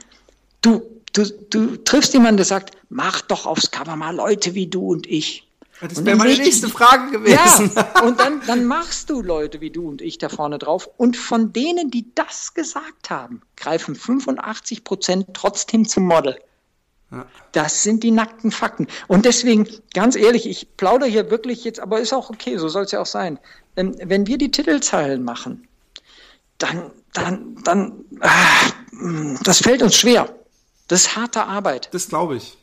[0.61, 0.81] du,
[1.13, 5.07] du, du triffst jemanden, der sagt, mach doch aufs Cover mal Leute wie du und
[5.07, 5.44] ich.
[5.81, 7.71] Das wäre meine nächste Frage gewesen.
[7.75, 10.89] Ja, und dann, dann machst du Leute wie du und ich da vorne drauf.
[10.97, 16.39] Und von denen, die das gesagt haben, greifen 85 Prozent trotzdem zum Model.
[17.51, 18.87] Das sind die nackten Fakten.
[19.07, 22.83] Und deswegen, ganz ehrlich, ich plaudere hier wirklich jetzt, aber ist auch okay, so soll
[22.83, 23.39] es ja auch sein.
[23.75, 25.67] Ähm, wenn wir die Titelzeilen machen,
[26.57, 30.33] dann, dann, dann, ah, das fällt uns schwer.
[30.87, 31.89] Das ist harte Arbeit.
[31.93, 32.57] Das glaube ich.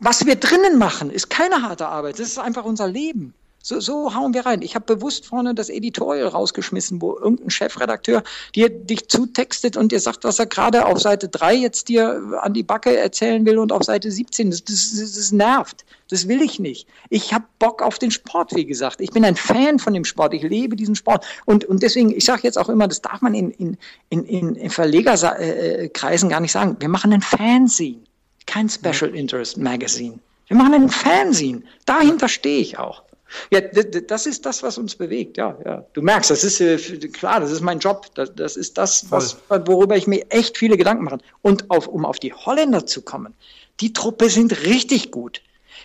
[0.00, 2.18] Was wir drinnen machen, ist keine harte Arbeit.
[2.20, 3.34] Das ist einfach unser Leben.
[3.60, 4.62] So, so hauen wir rein.
[4.62, 8.22] Ich habe bewusst vorne das Editorial rausgeschmissen, wo irgendein Chefredakteur
[8.54, 12.54] dir dich zutextet und dir sagt, was er gerade auf Seite 3 jetzt dir an
[12.54, 14.50] die Backe erzählen will und auf Seite 17.
[14.50, 15.84] Das, das, das, das nervt.
[16.08, 16.86] Das will ich nicht.
[17.10, 19.00] Ich habe Bock auf den Sport, wie gesagt.
[19.00, 20.32] Ich bin ein Fan von dem Sport.
[20.32, 21.26] Ich lebe diesen Sport.
[21.44, 23.76] Und, und deswegen, ich sage jetzt auch immer, das darf man in, in,
[24.08, 26.76] in, in Verlegerkreisen gar nicht sagen.
[26.78, 27.98] Wir machen ein Fanzine
[28.48, 30.18] kein Special Interest Magazine.
[30.48, 31.62] Wir machen ein Fanzine.
[31.84, 33.02] Dahinter stehe ich auch.
[33.50, 35.36] Ja, das ist das, was uns bewegt.
[35.36, 35.84] Ja, ja.
[35.92, 36.78] Du merkst, das ist äh,
[37.08, 38.06] klar, das ist mein Job.
[38.14, 41.18] Das, das ist das, was, worüber ich mir echt viele Gedanken mache.
[41.42, 43.34] Und auf, um auf die Holländer zu kommen,
[43.80, 45.42] die Truppe sind richtig gut.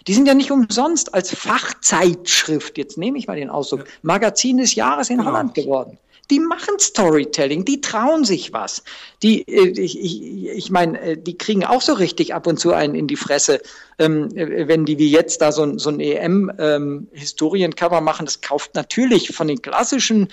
[0.07, 3.85] Die sind ja nicht umsonst als Fachzeitschrift, jetzt nehme ich mal den Ausdruck.
[4.01, 5.29] Magazin des Jahres in genau.
[5.29, 5.97] Holland geworden.
[6.31, 8.83] Die machen Storytelling, die trauen sich was.
[9.21, 12.71] Die, äh, ich, ich, ich meine, äh, die kriegen auch so richtig ab und zu
[12.73, 13.61] einen in die Fresse,
[13.99, 18.25] ähm, wenn die wie jetzt da so, so ein EM-Historiencover ähm, machen.
[18.25, 20.29] Das kauft natürlich von den klassischen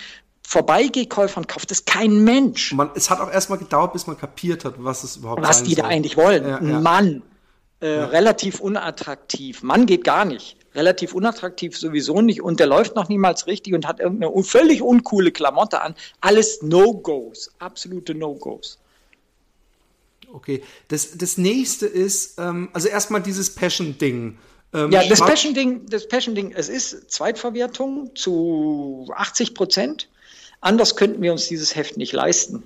[0.47, 2.73] Vorbeigekäufern kauft es kein Mensch.
[2.73, 5.75] Man, es hat auch erstmal gedauert, bis man kapiert hat, was es überhaupt Was die
[5.75, 5.83] soll.
[5.83, 6.43] da eigentlich wollen.
[6.45, 6.81] Ja, ja.
[6.81, 7.23] Mann,
[7.81, 8.07] äh, ja.
[8.07, 9.63] relativ unattraktiv.
[9.63, 13.87] Mann geht gar nicht relativ unattraktiv sowieso nicht und der läuft noch niemals richtig und
[13.87, 15.95] hat irgendeine völlig uncoole Klamotte an.
[16.21, 18.79] Alles No-Gos, absolute No-Gos.
[20.33, 24.39] Okay, das, das nächste ist, ähm, also erstmal dieses Passion-Ding.
[24.73, 30.09] Ähm, ja, das Passion-Ding, das Passion-Ding, es ist Zweitverwertung zu 80 Prozent.
[30.61, 32.63] Anders könnten wir uns dieses Heft nicht leisten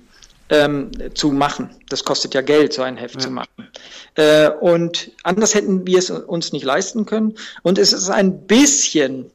[0.49, 1.69] ähm, zu machen.
[1.89, 3.21] Das kostet ja Geld, so ein Heft ja.
[3.21, 3.69] zu machen.
[4.15, 7.35] Äh, und anders hätten wir es uns nicht leisten können.
[7.63, 9.31] Und es ist ein bisschen,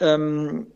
[0.00, 0.66] ähm,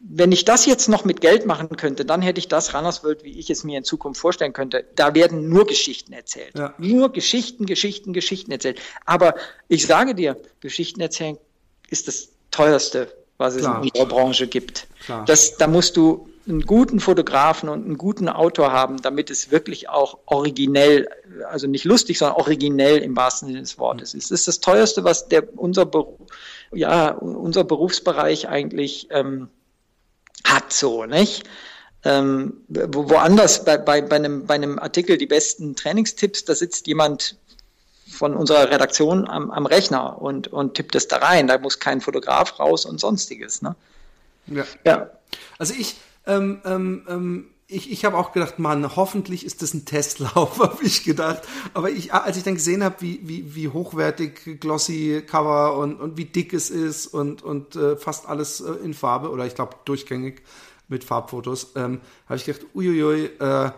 [0.00, 3.38] wenn ich das jetzt noch mit Geld machen könnte, dann hätte ich das Rannersworld, wie
[3.38, 4.84] ich es mir in Zukunft vorstellen könnte.
[4.94, 6.56] Da werden nur Geschichten erzählt.
[6.56, 6.74] Ja.
[6.78, 8.80] Nur Geschichten, Geschichten, Geschichten erzählt.
[9.04, 9.34] Aber
[9.68, 11.36] ich sage dir, Geschichten erzählen
[11.90, 13.82] ist das teuerste, was es Klar.
[13.82, 14.86] in unserer Branche gibt.
[15.04, 15.24] Klar.
[15.26, 19.88] Das, da musst du einen guten Fotografen und einen guten Autor haben, damit es wirklich
[19.88, 21.08] auch originell,
[21.48, 24.30] also nicht lustig, sondern originell im wahrsten Sinne des Wortes ist.
[24.30, 25.88] Das ist das teuerste, was der, unser,
[26.72, 29.48] ja, unser Berufsbereich eigentlich ähm,
[30.44, 31.44] hat, so, nicht?
[32.04, 36.88] Ähm, wo, woanders bei, bei, bei, einem, bei einem Artikel die besten Trainingstipps, da sitzt
[36.88, 37.36] jemand
[38.10, 41.46] von unserer Redaktion am, am Rechner und, und tippt es da rein.
[41.46, 43.62] Da muss kein Fotograf raus und sonstiges.
[43.62, 43.76] Ne?
[44.48, 44.64] Ja.
[44.84, 45.10] ja.
[45.58, 45.96] Also ich,
[46.26, 50.84] ähm, ähm, ähm, ich, ich habe auch gedacht, Mann, hoffentlich ist das ein Testlauf, habe
[50.84, 51.42] ich gedacht.
[51.74, 56.16] Aber ich, als ich dann gesehen habe, wie, wie, wie hochwertig glossy Cover und, und
[56.16, 59.76] wie dick es ist und, und äh, fast alles äh, in Farbe oder ich glaube
[59.84, 60.42] durchgängig
[60.88, 63.70] mit Farbfotos, ähm, habe ich gedacht, uiuiui, äh,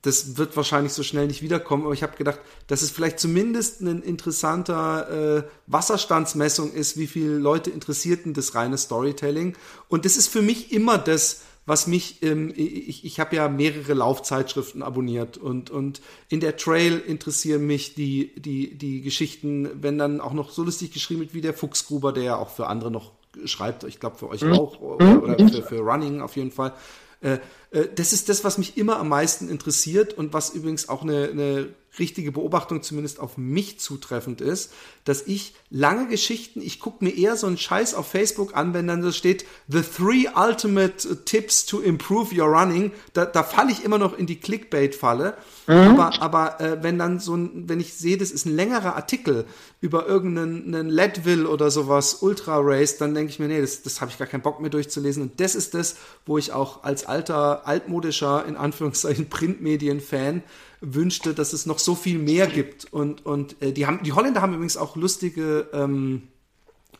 [0.00, 3.80] das wird wahrscheinlich so schnell nicht wiederkommen, aber ich habe gedacht, dass es vielleicht zumindest
[3.82, 9.54] ein interessanter äh, Wasserstandsmessung ist, wie viele Leute interessierten das reine Storytelling.
[9.88, 13.94] Und das ist für mich immer das, was mich, ähm, ich, ich habe ja mehrere
[13.94, 20.20] Laufzeitschriften abonniert und, und in der Trail interessieren mich die, die, die Geschichten, wenn dann
[20.20, 23.12] auch noch so lustig geschrieben wird wie der Fuchsgruber, der ja auch für andere noch
[23.44, 24.52] schreibt, ich glaube für euch mhm.
[24.54, 26.72] auch oder, oder für, für Running auf jeden Fall.
[27.20, 27.38] Äh,
[27.70, 31.28] äh, das ist das, was mich immer am meisten interessiert und was übrigens auch eine,
[31.28, 31.68] eine
[31.98, 34.72] richtige Beobachtung zumindest auf mich zutreffend ist,
[35.04, 38.86] dass ich lange Geschichten, ich gucke mir eher so einen Scheiß auf Facebook an, wenn
[38.86, 43.84] dann so steht, The Three Ultimate Tips to Improve Your Running, da, da falle ich
[43.84, 45.36] immer noch in die Clickbait-Falle.
[45.66, 45.74] Mhm.
[45.74, 49.44] Aber, aber äh, wenn dann so ein, wenn ich sehe, das ist ein längerer Artikel
[49.80, 54.10] über irgendeinen Leadville oder sowas, Ultra Race, dann denke ich mir, nee, das, das habe
[54.10, 55.22] ich gar keinen Bock mehr durchzulesen.
[55.22, 60.42] Und das ist das, wo ich auch als alter, altmodischer, in Anführungszeichen, Printmedien-Fan
[60.82, 62.92] wünschte, dass es noch so viel mehr gibt.
[62.92, 66.28] Und, und äh, die, haben, die Holländer haben übrigens auch lustige ähm,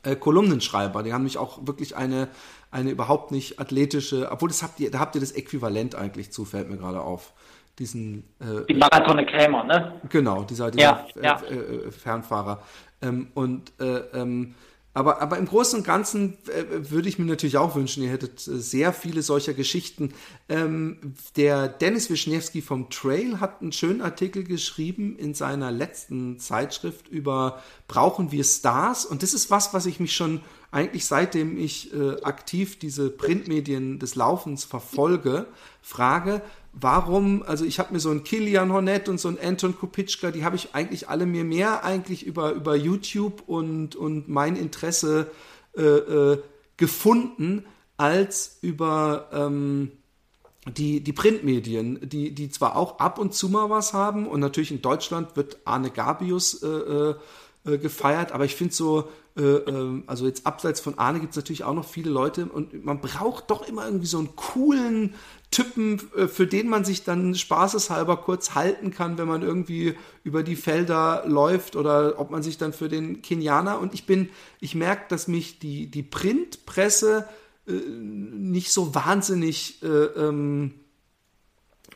[0.05, 1.03] äh, Kolumnenschreiber.
[1.03, 2.29] Die haben nämlich auch wirklich eine,
[2.71, 6.45] eine überhaupt nicht athletische, obwohl das habt ihr, da habt ihr das Äquivalent eigentlich zu,
[6.45, 7.33] fällt mir gerade auf.
[7.79, 10.01] Diesen äh, Die Marathone Krämer, ne?
[10.11, 11.43] Genau, dieser, dieser ja, ja.
[11.49, 12.63] Äh, äh, Fernfahrer.
[13.01, 14.55] Ähm, und äh, ähm,
[14.95, 18.47] aber, aber im Großen und Ganzen äh, würde ich mir natürlich auch wünschen, ihr hättet
[18.47, 20.13] äh, sehr viele solcher Geschichten.
[20.49, 27.09] Ähm, der Dennis Wischniewski vom Trail hat einen schönen Artikel geschrieben in seiner letzten Zeitschrift
[27.09, 29.07] über Brauchen wir Stars?
[29.07, 33.99] Und das ist was, was ich mich schon eigentlich seitdem ich äh, aktiv diese Printmedien
[33.99, 35.47] des Laufens verfolge,
[35.83, 40.31] frage, warum, also ich habe mir so einen Kilian Hornet und so einen Anton Kupitschka,
[40.31, 45.31] die habe ich eigentlich alle mir mehr eigentlich über, über YouTube und, und mein Interesse
[45.77, 46.43] äh, äh,
[46.77, 47.65] gefunden,
[47.97, 49.93] als über ähm,
[50.67, 54.71] die, die Printmedien, die, die zwar auch ab und zu mal was haben und natürlich
[54.71, 57.15] in Deutschland wird Arne Gabius äh, äh,
[57.65, 61.37] äh gefeiert, aber ich finde so, äh, ähm, also jetzt abseits von Arne gibt es
[61.37, 65.15] natürlich auch noch viele Leute und man braucht doch immer irgendwie so einen coolen
[65.53, 69.95] Typen, äh, für den man sich dann spaßeshalber kurz halten kann, wenn man irgendwie
[70.25, 74.31] über die Felder läuft oder ob man sich dann für den Kenianer und ich bin,
[74.59, 77.29] ich merke, dass mich die, die Printpresse
[77.69, 80.73] äh, nicht so wahnsinnig äh, ähm,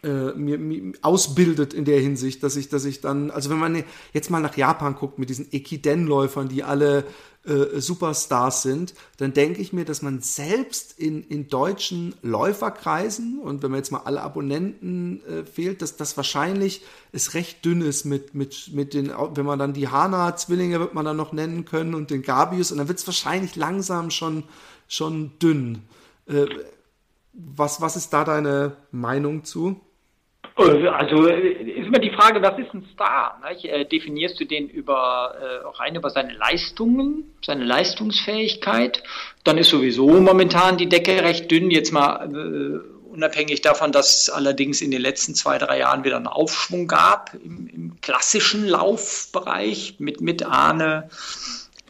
[0.03, 3.83] äh, mir, mir, ausbildet in der Hinsicht, dass ich, dass ich dann, also wenn man
[4.13, 7.05] jetzt mal nach Japan guckt mit diesen Ekiden-Läufern, die alle
[7.47, 13.63] äh, Superstars sind, dann denke ich mir, dass man selbst in, in deutschen Läuferkreisen und
[13.63, 16.83] wenn man jetzt mal alle Abonnenten äh, fehlt, dass das wahrscheinlich
[17.13, 21.05] es recht dünn ist mit, mit, mit den, wenn man dann die Hana-Zwillinge wird man
[21.05, 24.45] dann noch nennen können und den Gabius und dann wird es wahrscheinlich langsam schon,
[24.89, 25.83] schon dünn.
[26.27, 26.47] Äh,
[27.33, 29.81] was, was ist da deine Meinung zu?
[30.57, 31.27] Also
[31.87, 33.41] ist immer die Frage, was ist ein Star?
[33.63, 39.03] Äh, definierst du den über äh, rein über seine Leistungen, seine Leistungsfähigkeit?
[39.45, 41.71] Dann ist sowieso momentan die Decke recht dünn.
[41.71, 46.17] Jetzt mal äh, unabhängig davon, dass es allerdings in den letzten zwei, drei Jahren wieder
[46.17, 51.09] einen Aufschwung gab im, im klassischen Laufbereich mit, mit Ahne,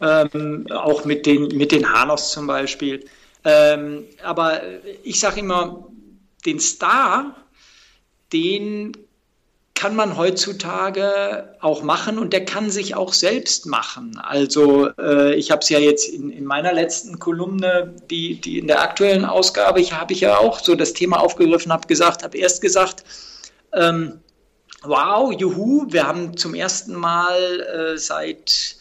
[0.01, 3.03] ähm, auch mit den, mit den Hanos zum Beispiel.
[3.43, 4.61] Ähm, aber
[5.03, 5.87] ich sage immer,
[6.45, 7.35] den Star,
[8.31, 8.93] den
[9.77, 14.17] kann man heutzutage auch machen und der kann sich auch selbst machen.
[14.17, 18.65] Also äh, ich habe es ja jetzt in, in, meiner letzten Kolumne, die, die in
[18.65, 22.39] der aktuellen Ausgabe, ich habe ich ja auch so das Thema aufgegriffen, habe gesagt, habe
[22.39, 23.03] erst gesagt,
[23.71, 24.19] ähm,
[24.81, 28.77] wow, juhu, wir haben zum ersten Mal äh, seit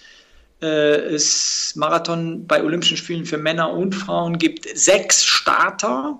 [0.62, 6.18] äh, es Marathon bei Olympischen Spielen für Männer und Frauen gibt, sechs Starter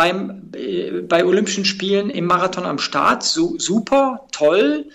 [0.00, 3.22] beim, äh, bei Olympischen Spielen im Marathon am Start.
[3.22, 4.86] So, super, toll.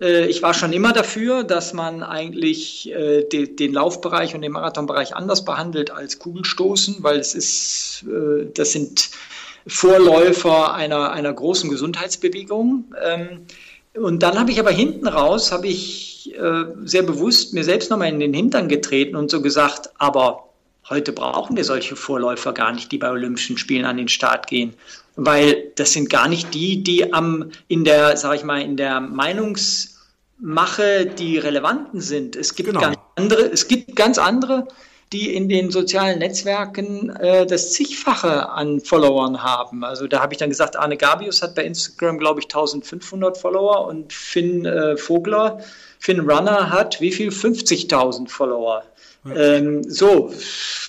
[0.00, 4.52] Äh, ich war schon immer dafür, dass man eigentlich äh, de, den Laufbereich und den
[4.52, 9.10] Marathonbereich anders behandelt als Kugelstoßen, weil es ist, äh, das sind
[9.66, 12.94] Vorläufer einer, einer großen Gesundheitsbewegung.
[13.04, 13.42] Ähm,
[13.92, 16.34] und dann habe ich aber hinten raus, habe ich
[16.84, 20.48] sehr bewusst mir selbst nochmal in den Hintern getreten und so gesagt, aber
[20.88, 24.74] Heute brauchen wir solche Vorläufer gar nicht, die bei Olympischen Spielen an den Start gehen,
[25.16, 29.00] weil das sind gar nicht die, die am in der, sag ich mal, in der
[29.00, 32.36] Meinungsmache die relevanten sind.
[32.36, 32.80] Es gibt genau.
[32.80, 34.68] ganz andere, es gibt ganz andere,
[35.14, 39.84] die in den sozialen Netzwerken äh, das zigfache an Followern haben.
[39.84, 43.86] Also da habe ich dann gesagt, Arne Gabius hat bei Instagram, glaube ich, 1500 Follower
[43.86, 45.60] und Finn äh, Vogler,
[45.98, 47.30] Finn Runner hat wie viel?
[47.30, 48.82] 50.000 Follower.
[49.32, 50.32] Ähm, so,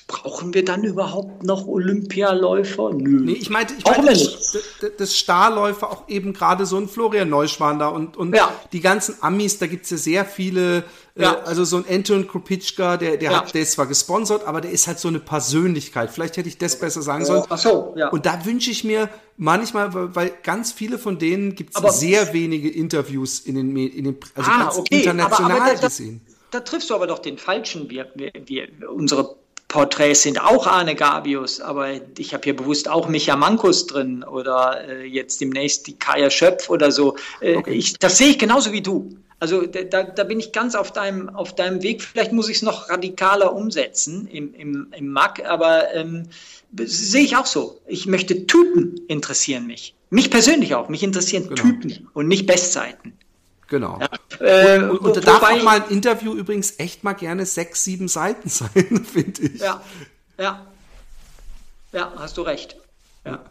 [0.08, 2.92] brauchen wir dann überhaupt noch Olympialäufer?
[2.94, 3.22] Nö.
[3.22, 4.58] Nee, ich meinte, ich meinte das,
[4.98, 8.52] das Starläufer auch eben gerade so ein Florian Neuschwan da und, und ja.
[8.74, 10.84] die ganzen Amis, da gibt's ja sehr viele,
[11.16, 11.34] äh, ja.
[11.34, 13.38] äh, also so ein Anton Kropitschka, der, der, ja.
[13.40, 16.12] hat, der ist zwar gesponsert, aber der ist halt so eine Persönlichkeit.
[16.12, 17.44] Vielleicht hätte ich das besser sagen sollen.
[17.48, 18.10] Ach so, ja.
[18.10, 22.70] Und da wünsche ich mir manchmal, weil, ganz viele von denen gibt's aber sehr wenige
[22.70, 25.00] Interviews in den, in den also ah, ganz okay.
[25.00, 26.22] international aber, aber das, gesehen
[26.56, 27.90] da triffst du aber doch den Falschen.
[27.90, 29.36] Wir, wir, wir, unsere
[29.68, 34.88] Porträts sind auch Arne Gabius, aber ich habe hier bewusst auch Micha Mankus drin oder
[34.88, 37.18] äh, jetzt demnächst die Kaya Schöpf oder so.
[37.42, 37.74] Äh, okay.
[37.74, 39.18] ich, das sehe ich genauso wie du.
[39.40, 42.02] Also da, da bin ich ganz auf deinem, auf deinem Weg.
[42.02, 46.30] Vielleicht muss ich es noch radikaler umsetzen im, im, im MAC, aber ähm,
[46.78, 47.82] sehe ich auch so.
[47.86, 49.94] Ich möchte Typen interessieren mich.
[50.10, 50.88] Mich persönlich auch.
[50.88, 51.62] Mich interessieren genau.
[51.62, 53.14] Typen und nicht Bestzeiten.
[53.68, 54.00] Genau.
[54.00, 54.10] Ja.
[54.40, 57.84] Äh, und, und, und da darf auch mal ein Interview übrigens echt mal gerne sechs,
[57.84, 59.62] sieben Seiten sein, finde ich.
[59.62, 59.82] Ja,
[60.38, 60.66] ja.
[61.92, 62.76] Ja, hast du recht.
[63.26, 63.44] Ja.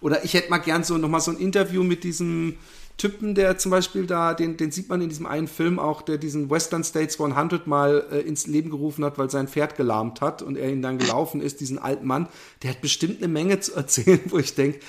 [0.00, 2.56] Oder ich hätte mal gern so nochmal so ein Interview mit diesem
[2.96, 6.18] Typen, der zum Beispiel da, den, den sieht man in diesem einen Film auch, der
[6.18, 10.42] diesen Western States 100 mal äh, ins Leben gerufen hat, weil sein Pferd gelahmt hat
[10.42, 12.28] und er ihn dann gelaufen ist, diesen alten Mann,
[12.62, 14.80] der hat bestimmt eine Menge zu erzählen, wo ich denke,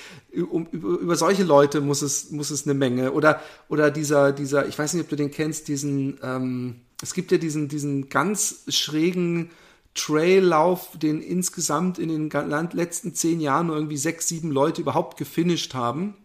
[0.41, 3.11] um, über, über solche Leute muss es, muss es eine Menge.
[3.11, 7.31] Oder, oder dieser, dieser, ich weiß nicht, ob du den kennst, diesen, ähm, es gibt
[7.31, 9.51] ja diesen, diesen ganz schrägen
[9.95, 15.73] Traillauf, den insgesamt in den letzten zehn Jahren nur irgendwie sechs, sieben Leute überhaupt gefinisht
[15.73, 16.15] haben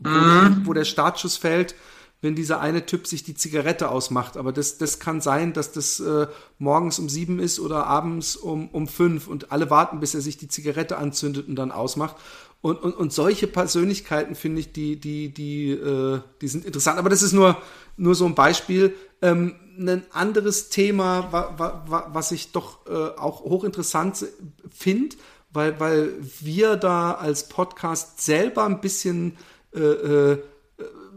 [0.00, 0.62] mhm.
[0.64, 1.74] wo, wo der Startschuss fällt,
[2.22, 4.36] wenn dieser eine Typ sich die Zigarette ausmacht.
[4.36, 6.26] Aber das, das kann sein, dass das äh,
[6.58, 10.38] morgens um sieben ist oder abends um, um fünf und alle warten, bis er sich
[10.38, 12.16] die Zigarette anzündet und dann ausmacht.
[12.60, 16.98] Und, und, und solche Persönlichkeiten finde ich, die, die, die, äh, die sind interessant.
[16.98, 17.56] Aber das ist nur,
[17.96, 18.94] nur so ein Beispiel.
[19.22, 24.26] Ähm, ein anderes Thema, wa, wa, wa, was ich doch äh, auch hochinteressant
[24.70, 25.16] finde,
[25.52, 29.36] weil, weil wir da als Podcast selber ein bisschen
[29.74, 30.42] äh, äh,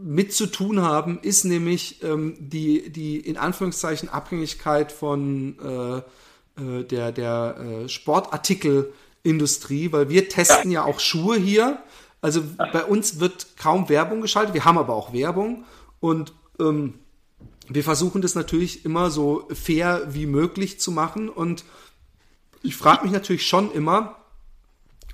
[0.02, 5.98] mit zu tun haben, ist nämlich ähm, die, die in Anführungszeichen Abhängigkeit von äh,
[6.60, 7.88] äh, der, der äh,
[9.20, 10.80] Sportartikelindustrie, weil wir testen ja.
[10.80, 11.82] ja auch Schuhe hier.
[12.20, 12.42] Also
[12.72, 15.64] bei uns wird kaum Werbung geschaltet, wir haben aber auch Werbung
[16.00, 16.94] und ähm,
[17.68, 21.64] wir versuchen das natürlich immer so fair wie möglich zu machen und
[22.62, 24.16] ich frage mich natürlich schon immer,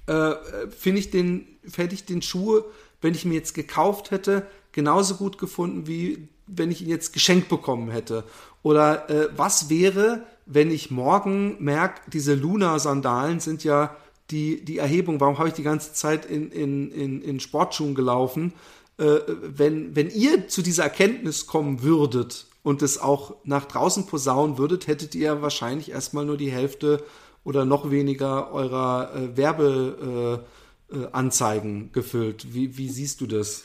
[0.06, 0.34] äh,
[0.76, 1.46] finde ich den,
[1.76, 2.62] hätte ich den Schuh
[3.00, 7.48] wenn ich mir jetzt gekauft hätte, genauso gut gefunden, wie wenn ich ihn jetzt geschenkt
[7.48, 8.24] bekommen hätte?
[8.62, 13.94] Oder äh, was wäre, wenn ich morgen merke, diese Luna-Sandalen sind ja
[14.30, 18.52] die, die Erhebung, warum habe ich die ganze Zeit in, in, in, in Sportschuhen gelaufen?
[18.98, 24.58] Äh, wenn, wenn ihr zu dieser Erkenntnis kommen würdet und es auch nach draußen posaunen
[24.58, 27.02] würdet, hättet ihr wahrscheinlich erstmal nur die Hälfte
[27.44, 32.54] oder noch weniger eurer äh, Werbeanzeigen äh, gefüllt.
[32.54, 33.64] Wie, wie siehst du das?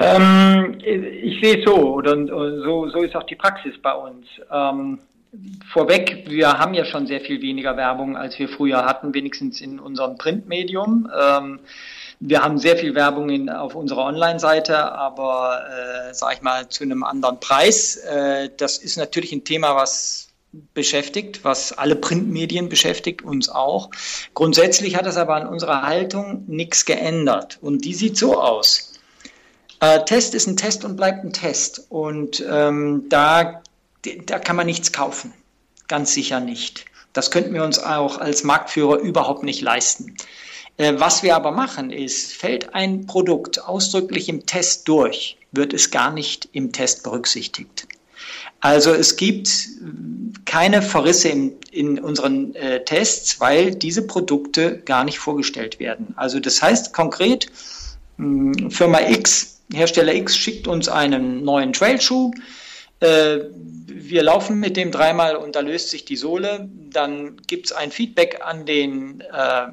[0.00, 4.26] Ähm, ich sehe es so, oder so, so ist auch die Praxis bei uns.
[4.50, 5.00] Ähm,
[5.72, 9.78] vorweg, wir haben ja schon sehr viel weniger Werbung, als wir früher hatten, wenigstens in
[9.78, 11.10] unserem Printmedium.
[11.18, 11.60] Ähm,
[12.20, 15.62] wir haben sehr viel Werbung in, auf unserer Online-Seite, aber
[16.10, 17.96] äh, sage ich mal zu einem anderen Preis.
[17.96, 20.28] Äh, das ist natürlich ein Thema, was
[20.74, 23.90] beschäftigt, was alle Printmedien beschäftigt, uns auch.
[24.34, 28.94] Grundsätzlich hat es aber an unserer Haltung nichts geändert und die sieht so aus.
[29.80, 33.62] Äh, Test ist ein Test und bleibt ein Test und ähm, da,
[34.26, 35.32] da kann man nichts kaufen,
[35.88, 36.84] ganz sicher nicht.
[37.12, 40.16] Das könnten wir uns auch als Marktführer überhaupt nicht leisten.
[40.76, 45.90] Äh, was wir aber machen ist, fällt ein Produkt ausdrücklich im Test durch, wird es
[45.90, 47.88] gar nicht im Test berücksichtigt.
[48.60, 49.50] Also es gibt
[50.44, 56.14] keine Verrisse in, in unseren äh, Tests, weil diese Produkte gar nicht vorgestellt werden.
[56.16, 57.46] Also das heißt konkret,
[58.16, 62.32] mh, Firma X, Hersteller X schickt uns einen neuen Trailschuh.
[63.00, 63.38] Äh,
[63.86, 66.68] wir laufen mit dem dreimal und da löst sich die Sohle.
[66.90, 69.68] Dann gibt es ein Feedback an den äh,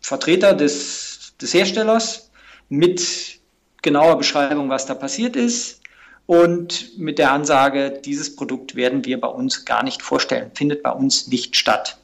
[0.00, 2.30] Vertreter des, des Herstellers
[2.68, 3.40] mit
[3.82, 5.82] genauer Beschreibung, was da passiert ist
[6.26, 10.90] und mit der Ansage, dieses Produkt werden wir bei uns gar nicht vorstellen, findet bei
[10.90, 11.98] uns nicht statt.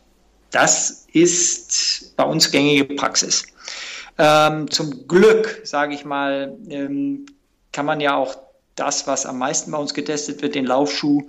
[0.50, 3.46] Das ist bei uns gängige Praxis.
[4.18, 7.26] Ähm, zum Glück, sage ich mal, ähm,
[7.72, 8.36] kann man ja auch
[8.78, 11.22] das, was am meisten bei uns getestet wird, den Laufschuh,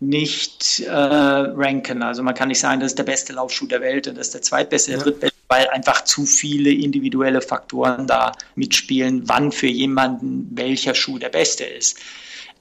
[0.00, 2.02] nicht äh, ranken.
[2.02, 4.34] Also man kann nicht sagen, das ist der beste Laufschuh der Welt und das ist
[4.34, 5.04] der zweitbeste, der ja.
[5.04, 11.28] drittbeste, weil einfach zu viele individuelle Faktoren da mitspielen, wann für jemanden welcher Schuh der
[11.28, 11.98] beste ist.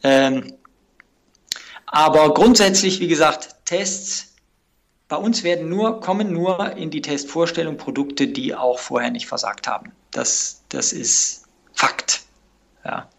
[0.03, 0.53] Ähm,
[1.87, 4.33] aber grundsätzlich, wie gesagt, Tests
[5.09, 9.67] bei uns werden nur, kommen nur in die Testvorstellung Produkte, die auch vorher nicht versagt
[9.67, 9.91] haben.
[10.11, 12.21] Das, das ist Fakt.
[12.85, 13.09] Ja.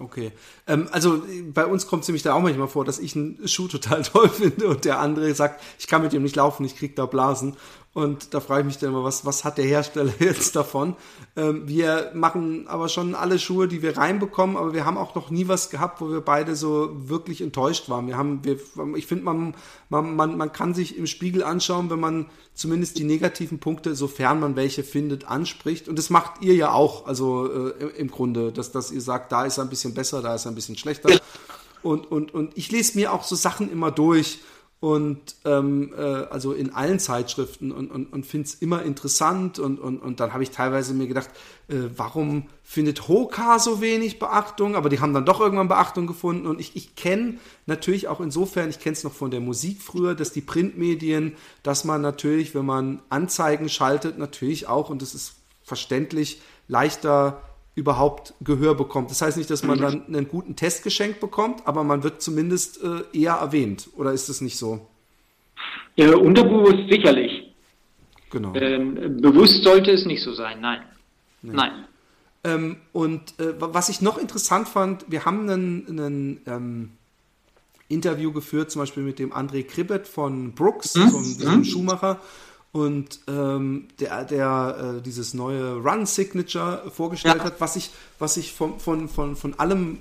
[0.00, 0.32] Okay.
[0.66, 1.22] Ähm, also
[1.52, 4.28] bei uns kommt es nämlich da auch manchmal vor, dass ich einen Schuh total toll
[4.28, 7.56] finde und der andere sagt, ich kann mit ihm nicht laufen, ich krieg da Blasen.
[7.92, 10.94] Und da frage ich mich dann immer, was, was hat der Hersteller jetzt davon?
[11.34, 15.30] Ähm, wir machen aber schon alle Schuhe, die wir reinbekommen, aber wir haben auch noch
[15.30, 18.06] nie was gehabt, wo wir beide so wirklich enttäuscht waren.
[18.06, 18.60] Wir haben, wir,
[18.94, 19.56] ich finde, man,
[19.88, 24.38] man, man, man kann sich im Spiegel anschauen, wenn man zumindest die negativen Punkte, sofern
[24.38, 25.88] man welche findet, anspricht.
[25.88, 29.46] Und das macht ihr ja auch, also äh, im Grunde, dass, dass ihr sagt, da
[29.46, 31.10] ist ein bisschen besser, da ist ein bisschen schlechter.
[31.82, 34.38] Und, und, und ich lese mir auch so Sachen immer durch
[34.80, 39.78] und ähm, äh, also in allen Zeitschriften und, und, und finde es immer interessant und,
[39.78, 41.28] und, und dann habe ich teilweise mir gedacht,
[41.68, 46.46] äh, warum findet Hoka so wenig Beachtung, aber die haben dann doch irgendwann Beachtung gefunden.
[46.46, 47.34] Und ich, ich kenne
[47.66, 51.84] natürlich auch insofern, ich kenne es noch von der Musik früher, dass die Printmedien, dass
[51.84, 57.42] man natürlich, wenn man Anzeigen schaltet, natürlich auch, und das ist verständlich, leichter
[57.74, 59.10] überhaupt Gehör bekommt.
[59.10, 62.82] Das heißt nicht, dass man dann einen guten Test geschenkt bekommt, aber man wird zumindest
[62.82, 63.88] äh, eher erwähnt.
[63.96, 64.86] Oder ist es nicht so?
[65.96, 67.52] Ja, unterbewusst sicherlich.
[68.30, 68.54] Genau.
[68.54, 70.82] Ähm, bewusst sollte es nicht so sein, nein.
[71.42, 71.54] Nee.
[71.54, 71.84] Nein.
[72.42, 76.92] Ähm, und äh, was ich noch interessant fand, wir haben einen, ähm,
[77.88, 81.08] Interview geführt, zum Beispiel mit dem André Kribbet von Brooks, mhm.
[81.10, 81.64] so einem mhm.
[81.64, 82.20] Schuhmacher.
[82.72, 87.44] Und ähm, der, der äh, dieses neue Run Signature vorgestellt ja.
[87.44, 89.98] hat, was ich, was ich von, von, von, von allem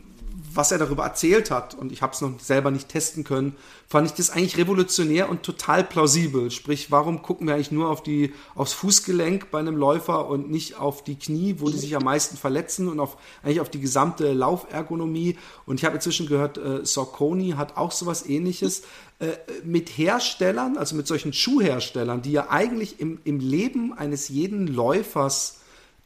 [0.53, 3.55] was er darüber erzählt hat, und ich habe es noch selber nicht testen können,
[3.87, 6.51] fand ich das eigentlich revolutionär und total plausibel.
[6.51, 10.77] Sprich, warum gucken wir eigentlich nur auf die, aufs Fußgelenk bei einem Läufer und nicht
[10.77, 14.33] auf die Knie, wo die sich am meisten verletzen und auf, eigentlich auf die gesamte
[14.33, 15.37] Laufergonomie?
[15.65, 18.83] Und ich habe inzwischen gehört, äh, Saucony hat auch sowas ähnliches.
[19.19, 24.65] Äh, mit Herstellern, also mit solchen Schuhherstellern, die ja eigentlich im, im Leben eines jeden
[24.67, 25.58] Läufers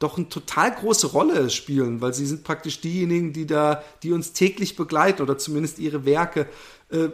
[0.03, 4.33] doch eine total große Rolle spielen, weil sie sind praktisch diejenigen, die da, die uns
[4.33, 6.47] täglich begleiten oder zumindest ihre Werke.
[6.89, 7.09] Äh,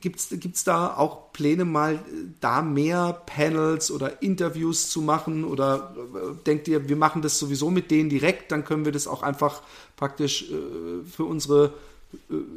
[0.00, 1.98] Gibt es da auch Pläne, mal äh,
[2.40, 5.44] da mehr Panels oder Interviews zu machen?
[5.44, 9.06] Oder äh, denkt ihr, wir machen das sowieso mit denen direkt, dann können wir das
[9.06, 9.62] auch einfach
[9.96, 11.74] praktisch äh, für unsere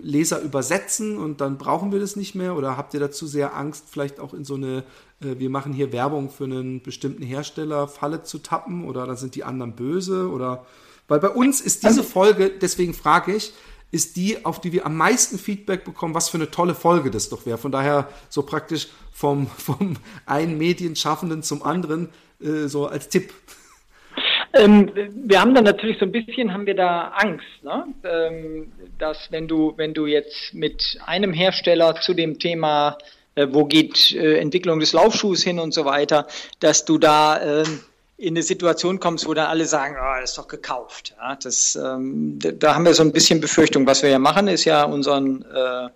[0.01, 2.55] Leser übersetzen und dann brauchen wir das nicht mehr?
[2.55, 4.84] Oder habt ihr dazu sehr Angst, vielleicht auch in so eine, äh,
[5.22, 9.43] wir machen hier Werbung für einen bestimmten Hersteller Falle zu tappen oder dann sind die
[9.43, 10.30] anderen böse?
[10.30, 10.65] Oder
[11.07, 13.53] weil bei uns ist diese Folge, deswegen frage ich,
[13.91, 17.30] ist die, auf die wir am meisten Feedback bekommen, was für eine tolle Folge das
[17.30, 17.57] doch wäre.
[17.57, 22.09] Von daher so praktisch vom, vom einen Medienschaffenden zum anderen
[22.41, 23.34] äh, so als Tipp.
[24.53, 27.86] Ähm, wir haben dann natürlich so ein bisschen, haben wir da Angst, ne?
[28.03, 33.20] ähm, dass wenn du, wenn du jetzt mit einem Hersteller zu dem Thema, äh,
[33.51, 36.27] wo geht äh, Entwicklung des Laufschuhs hin und so weiter,
[36.59, 37.63] dass du da äh,
[38.17, 41.15] in eine Situation kommst, wo dann alle sagen, oh, das ist doch gekauft.
[41.17, 43.87] Ja, das, ähm, da haben wir so ein bisschen Befürchtung.
[43.87, 45.89] Was wir ja machen, ist ja unseren äh,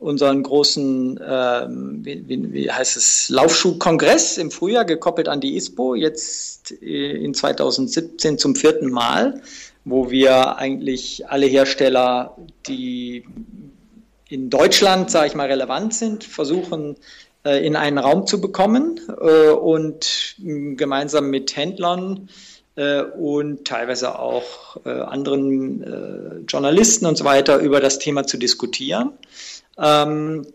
[0.00, 5.94] unseren großen, ähm, wie, wie, wie heißt es, Laufschuhkongress im Frühjahr gekoppelt an die ISPO,
[5.94, 9.42] jetzt äh, in 2017 zum vierten Mal,
[9.84, 12.34] wo wir eigentlich alle Hersteller,
[12.66, 13.24] die
[14.30, 16.96] in Deutschland, sage ich mal, relevant sind, versuchen
[17.44, 22.28] äh, in einen Raum zu bekommen äh, und gemeinsam mit Händlern
[22.76, 29.12] äh, und teilweise auch anderen Journalisten und so weiter über das Thema zu diskutieren.
[29.76, 30.46] Ähm,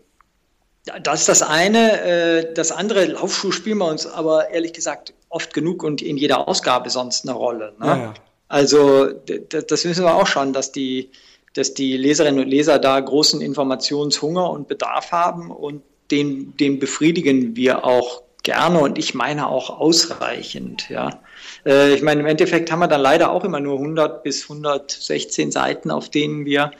[1.02, 2.52] das ist das eine.
[2.54, 6.88] Das andere, Laufschuh spielen wir uns aber ehrlich gesagt oft genug und in jeder Ausgabe
[6.90, 7.74] sonst eine Rolle.
[7.78, 7.86] Ne?
[7.86, 8.14] Ja, ja.
[8.48, 9.08] Also
[9.48, 11.10] das wissen wir auch schon, dass die,
[11.56, 17.56] dass die Leserinnen und Leser da großen Informationshunger und Bedarf haben und den, den befriedigen
[17.56, 20.88] wir auch gerne und ich meine auch ausreichend.
[20.88, 21.20] Ja.
[21.64, 25.50] Äh, ich meine, im Endeffekt haben wir dann leider auch immer nur 100 bis 116
[25.50, 26.70] Seiten, auf denen wir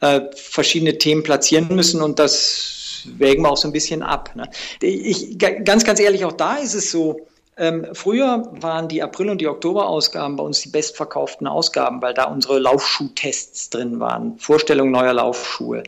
[0.00, 4.34] äh, verschiedene Themen platzieren müssen und das wägen wir auch so ein bisschen ab.
[4.34, 4.50] Ne?
[4.82, 9.40] Ich, ganz, ganz ehrlich, auch da ist es so, ähm, früher waren die April- und
[9.40, 15.14] die Oktoberausgaben bei uns die bestverkauften Ausgaben, weil da unsere Laufschuhtests drin waren, Vorstellung neuer
[15.14, 15.84] Laufschuhe.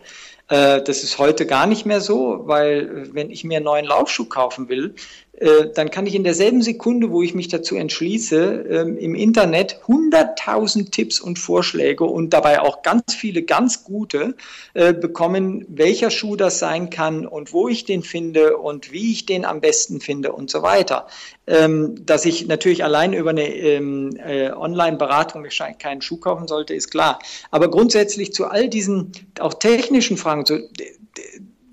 [0.48, 4.24] Äh, das ist heute gar nicht mehr so, weil wenn ich mir einen neuen Laufschuh
[4.24, 4.94] kaufen will,
[5.27, 5.27] äh,
[5.74, 10.90] dann kann ich in derselben Sekunde, wo ich mich dazu entschließe, ähm, im Internet 100.000
[10.90, 14.34] Tipps und Vorschläge und dabei auch ganz viele ganz gute
[14.74, 19.26] äh, bekommen, welcher Schuh das sein kann und wo ich den finde und wie ich
[19.26, 21.06] den am besten finde und so weiter.
[21.46, 25.46] Ähm, dass ich natürlich allein über eine ähm, äh, Online-Beratung
[25.78, 27.20] keinen Schuh kaufen sollte, ist klar.
[27.50, 30.44] Aber grundsätzlich zu all diesen auch technischen Fragen,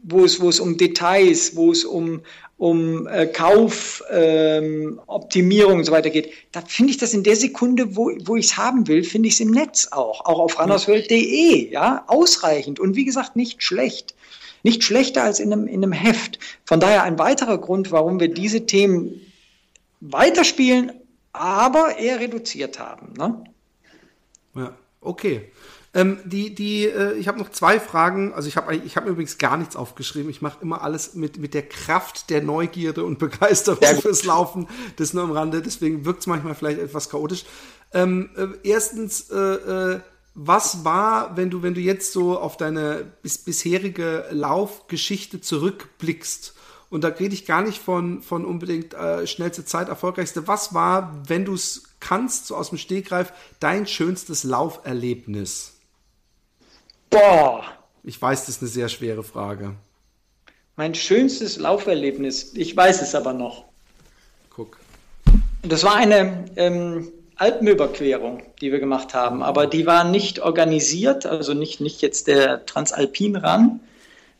[0.07, 2.21] wo es, wo es um Details, wo es um,
[2.57, 7.97] um äh, Kaufoptimierung ähm, und so weiter geht, da finde ich das in der Sekunde,
[7.97, 11.71] wo, wo ich es haben will, finde ich es im Netz auch, auch auf rannerswelt.de,
[11.71, 14.15] ja, ausreichend und wie gesagt nicht schlecht.
[14.63, 16.39] Nicht schlechter als in einem, in einem Heft.
[16.65, 19.21] Von daher ein weiterer Grund, warum wir diese Themen
[19.99, 20.91] weiterspielen,
[21.33, 23.13] aber eher reduziert haben.
[23.15, 23.43] Ne?
[24.55, 25.51] Ja, okay.
[25.95, 28.33] Ähm, die, die, äh, ich habe noch zwei Fragen.
[28.33, 30.29] Also ich habe ich hab mir übrigens gar nichts aufgeschrieben.
[30.29, 34.67] Ich mache immer alles mit, mit der Kraft der Neugierde und Begeisterung ja, fürs Laufen.
[34.97, 35.61] Das nur am Rande.
[35.61, 37.45] Deswegen wirkt es manchmal vielleicht etwas chaotisch.
[37.93, 39.99] Ähm, äh, erstens, äh, äh,
[40.33, 46.55] was war, wenn du, wenn du jetzt so auf deine bis, bisherige Laufgeschichte zurückblickst?
[46.89, 50.45] Und da rede ich gar nicht von, von unbedingt äh, schnellste Zeit, erfolgreichste.
[50.45, 53.31] Was war, wenn du es kannst, so aus dem Stegreif,
[53.61, 55.74] dein schönstes Lauferlebnis?
[57.15, 57.63] Boah.
[58.03, 59.75] Ich weiß, das ist eine sehr schwere Frage.
[60.75, 63.63] Mein schönstes Lauferlebnis, ich weiß es aber noch.
[64.53, 64.77] Guck.
[65.61, 71.53] Das war eine ähm, Alpenüberquerung, die wir gemacht haben, aber die war nicht organisiert, also
[71.53, 73.79] nicht, nicht jetzt der Transalpin ran,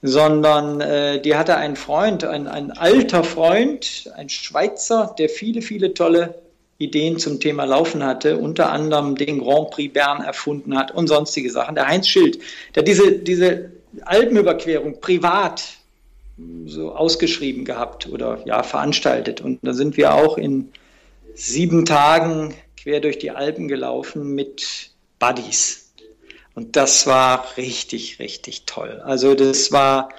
[0.01, 5.93] sondern äh, die hatte ein Freund, ein, ein alter Freund, ein Schweizer, der viele, viele
[5.93, 6.44] tolle
[6.77, 11.49] Ideen zum Thema Laufen hatte, unter anderem den Grand Prix Bern erfunden hat und sonstige
[11.49, 11.75] Sachen.
[11.75, 12.39] Der Heinz Schild,
[12.75, 13.71] der diese, diese
[14.03, 15.63] Alpenüberquerung privat
[16.65, 19.39] so ausgeschrieben gehabt oder ja veranstaltet.
[19.39, 20.69] Und da sind wir auch in
[21.33, 25.93] sieben Tagen quer durch die Alpen gelaufen mit Buddies.
[26.55, 29.01] Und das war richtig, richtig toll.
[29.03, 30.09] Also das war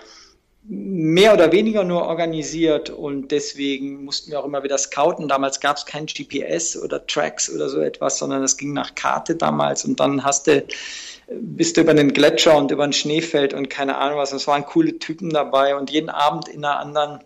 [0.68, 5.28] mehr oder weniger nur organisiert und deswegen mussten wir auch immer wieder scouten.
[5.28, 9.36] Damals gab es kein GPS oder Tracks oder so etwas, sondern es ging nach Karte
[9.36, 10.64] damals und dann hast du,
[11.28, 14.32] bist du über den Gletscher und über ein Schneefeld und keine Ahnung was.
[14.32, 17.20] Es waren coole Typen dabei und jeden Abend in einer anderen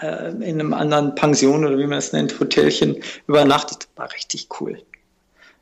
[0.00, 3.88] äh, in einem anderen Pension oder wie man es nennt, Hotelchen übernachtet.
[3.96, 4.82] War richtig cool.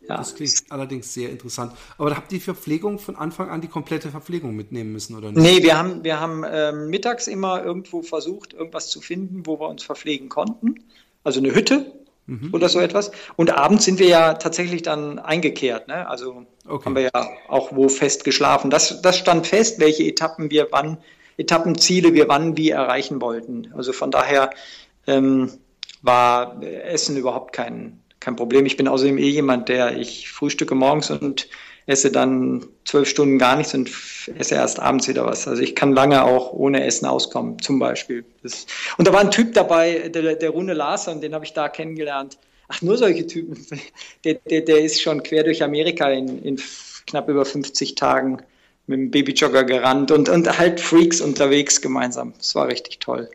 [0.09, 0.19] Ja.
[0.19, 1.73] Das klingt allerdings sehr interessant.
[1.99, 5.33] Aber da habt ihr die Verpflegung von Anfang an die komplette Verpflegung mitnehmen müssen, oder
[5.33, 5.43] nicht?
[5.43, 9.69] Nee, wir haben, wir haben äh, mittags immer irgendwo versucht, irgendwas zu finden, wo wir
[9.69, 10.85] uns verpflegen konnten.
[11.23, 11.93] Also eine Hütte
[12.27, 12.51] mhm.
[12.53, 13.11] oder so etwas.
[13.37, 15.89] Und abends sind wir ja tatsächlich dann eingekehrt.
[15.89, 16.09] Ne?
[16.09, 16.85] Also okay.
[16.85, 18.71] haben wir ja auch wo fest geschlafen.
[18.71, 20.99] Das, das stand fest, welche Etappen wir wann,
[21.37, 23.73] Etappenziele wir wann wie erreichen wollten.
[23.75, 24.51] Also von daher
[25.07, 25.51] ähm,
[26.03, 28.65] war Essen überhaupt kein, kein Problem.
[28.65, 31.49] Ich bin außerdem eh jemand, der ich frühstücke morgens und
[31.87, 33.91] esse dann zwölf Stunden gar nichts und
[34.39, 35.47] esse erst abends wieder was.
[35.47, 38.25] Also ich kann lange auch ohne Essen auskommen, zum Beispiel.
[38.43, 38.67] Das,
[38.97, 42.39] und da war ein Typ dabei, der, der Rune Larsen, den habe ich da kennengelernt.
[42.69, 43.59] Ach, nur solche Typen.
[44.25, 46.59] Der, der, der ist schon quer durch Amerika in, in
[47.07, 48.39] knapp über 50 Tagen
[48.87, 52.33] mit dem Babyjogger gerannt und, und halt Freaks unterwegs gemeinsam.
[52.39, 53.29] Das war richtig toll.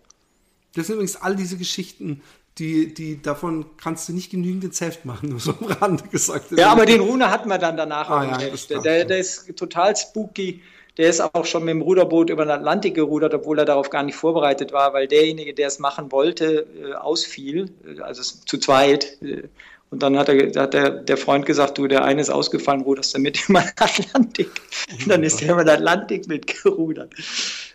[0.73, 2.23] Das sind übrigens all diese Geschichten,
[2.59, 6.51] die, die davon kannst du nicht genügend ins Heft machen, nur so am Rande gesagt.
[6.51, 10.61] Ja, aber den Rune hatten wir dann danach ah, ja, der, der, ist total spooky.
[10.97, 14.03] Der ist auch schon mit dem Ruderboot über den Atlantik gerudert, obwohl er darauf gar
[14.03, 19.17] nicht vorbereitet war, weil derjenige, der es machen wollte, äh, ausfiel, äh, also zu zweit.
[19.21, 19.43] Äh,
[19.91, 23.15] und dann hat, er, hat der, der Freund gesagt, du, der eine ist ausgefallen, ruderst
[23.15, 24.49] du mit im Atlantik.
[24.91, 27.13] Und dann ist er über den Atlantik mitgerudert.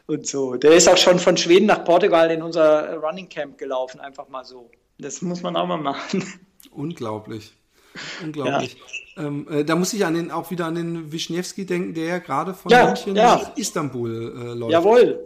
[0.07, 0.57] Und so.
[0.57, 4.45] Der ist auch schon von Schweden nach Portugal in unser Running Camp gelaufen, einfach mal
[4.45, 4.71] so.
[4.99, 6.25] Das muss man auch mal machen.
[6.71, 7.55] Unglaublich.
[8.23, 8.77] Unglaublich.
[9.17, 9.25] Ja.
[9.25, 12.19] Ähm, äh, da muss ich an den, auch wieder an den Wischniewski denken, der ja
[12.19, 13.37] gerade von ja, München ja.
[13.37, 14.73] nach Istanbul äh, läuft.
[14.73, 15.25] Jawohl.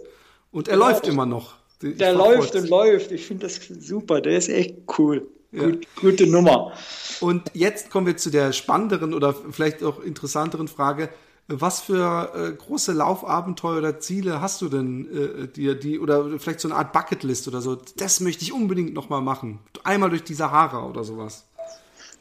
[0.53, 1.57] Und er läuft immer noch.
[1.83, 3.13] Ich der läuft und läuft.
[3.13, 4.21] Ich finde das super.
[4.21, 5.29] Der ist echt cool.
[5.51, 6.73] Gut, gute Nummer.
[7.21, 11.09] Und jetzt kommen wir zu der spannenderen oder vielleicht auch interessanteren Frage.
[11.51, 15.09] Was für äh, große Laufabenteuer oder Ziele hast du denn
[15.45, 17.79] äh, dir, die, oder vielleicht so eine Art Bucketlist oder so?
[17.97, 19.59] Das möchte ich unbedingt nochmal machen.
[19.83, 21.47] Einmal durch die Sahara oder sowas.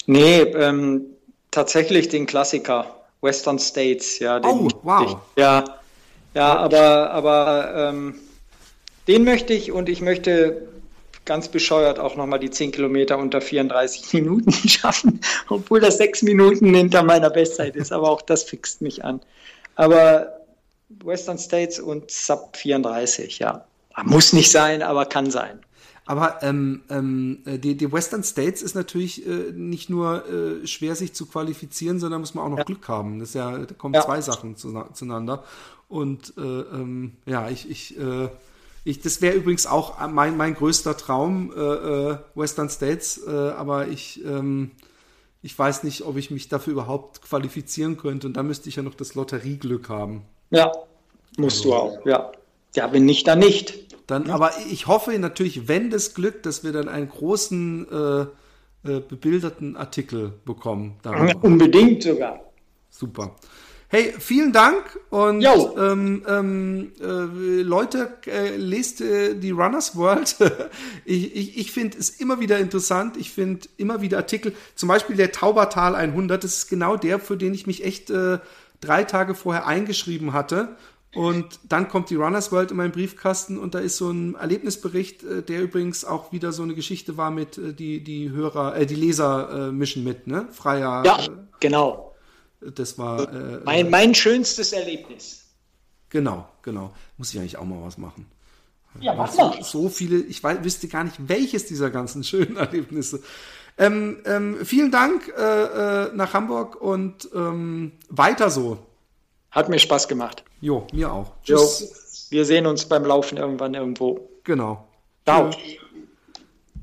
[0.06, 1.06] Nee, ähm,
[1.52, 2.94] tatsächlich den Klassiker.
[3.22, 4.40] Western States, ja.
[4.44, 5.04] Oh, wow.
[5.36, 5.64] Ich, ja,
[6.34, 8.16] ja, aber, aber ähm,
[9.08, 10.68] den möchte ich und ich möchte
[11.28, 16.74] ganz bescheuert auch nochmal die 10 Kilometer unter 34 Minuten schaffen, obwohl das sechs Minuten
[16.74, 17.94] hinter meiner Bestzeit ist.
[17.94, 19.22] Aber auch das fixt mich an.
[19.76, 20.40] Aber
[21.04, 23.66] Western States und Sub 34, ja.
[24.04, 25.60] Muss nicht sein, aber kann sein.
[26.06, 31.14] Aber ähm, ähm, die, die Western States ist natürlich äh, nicht nur äh, schwer, sich
[31.14, 32.64] zu qualifizieren, sondern muss man auch noch ja.
[32.64, 33.20] Glück haben.
[33.20, 34.02] Das ist ja, da kommen ja.
[34.02, 35.44] zwei Sachen zu, zueinander.
[35.90, 38.30] Und äh, ähm, ja, ich, ich äh,
[38.88, 43.90] ich, das wäre übrigens auch mein, mein größter Traum, äh, äh, Western States, äh, aber
[43.90, 44.72] ich, ähm,
[45.42, 48.28] ich weiß nicht, ob ich mich dafür überhaupt qualifizieren könnte.
[48.28, 50.22] Und da müsste ich ja noch das Lotterieglück haben.
[50.52, 50.72] Ja,
[51.38, 52.32] musst also, du auch, ja.
[52.76, 53.94] Ja, wenn nicht, dann nicht.
[54.08, 54.34] Dann, ja.
[54.34, 58.22] Aber ich hoffe natürlich, wenn das Glück, dass wir dann einen großen äh,
[58.90, 60.98] äh, bebilderten Artikel bekommen.
[61.02, 61.34] Darüber.
[61.44, 62.40] Unbedingt sogar.
[62.90, 63.36] Super.
[63.90, 65.42] Hey, vielen Dank und
[65.78, 70.36] ähm, ähm, äh, Leute, äh, lest äh, die Runners World.
[71.06, 73.16] ich ich, ich finde es immer wieder interessant.
[73.16, 77.38] Ich finde immer wieder Artikel, zum Beispiel der Taubertal 100, das ist genau der, für
[77.38, 78.40] den ich mich echt äh,
[78.82, 80.76] drei Tage vorher eingeschrieben hatte.
[81.16, 85.24] Und dann kommt die Runners World in meinen Briefkasten und da ist so ein Erlebnisbericht,
[85.24, 88.86] äh, der übrigens auch wieder so eine Geschichte war mit äh, die die Hörer, äh,
[88.86, 90.50] die Leser äh, mischen mit, ne?
[90.52, 91.04] Freier.
[91.06, 91.20] Ja,
[91.62, 92.07] genau.
[92.60, 93.32] Das war.
[93.34, 95.46] Äh, mein, mein schönstes Erlebnis.
[96.10, 96.94] Genau, genau.
[97.18, 98.26] Muss ich eigentlich auch mal was machen.
[99.00, 99.58] Ja, mach mal.
[99.62, 103.22] So, so viele, ich weiß, wüsste gar nicht, welches dieser ganzen schönen Erlebnisse.
[103.78, 105.42] Ähm, ähm, vielen Dank äh,
[106.06, 108.80] äh, nach Hamburg und ähm, weiter so.
[109.52, 110.44] Hat mir Spaß gemacht.
[110.62, 111.34] Jo, mir auch.
[111.44, 111.82] Tschüss.
[111.82, 114.30] Jo, wir sehen uns beim Laufen irgendwann irgendwo.
[114.44, 114.88] Genau.
[115.26, 115.52] Ciao.
[115.52, 115.87] Tschüss.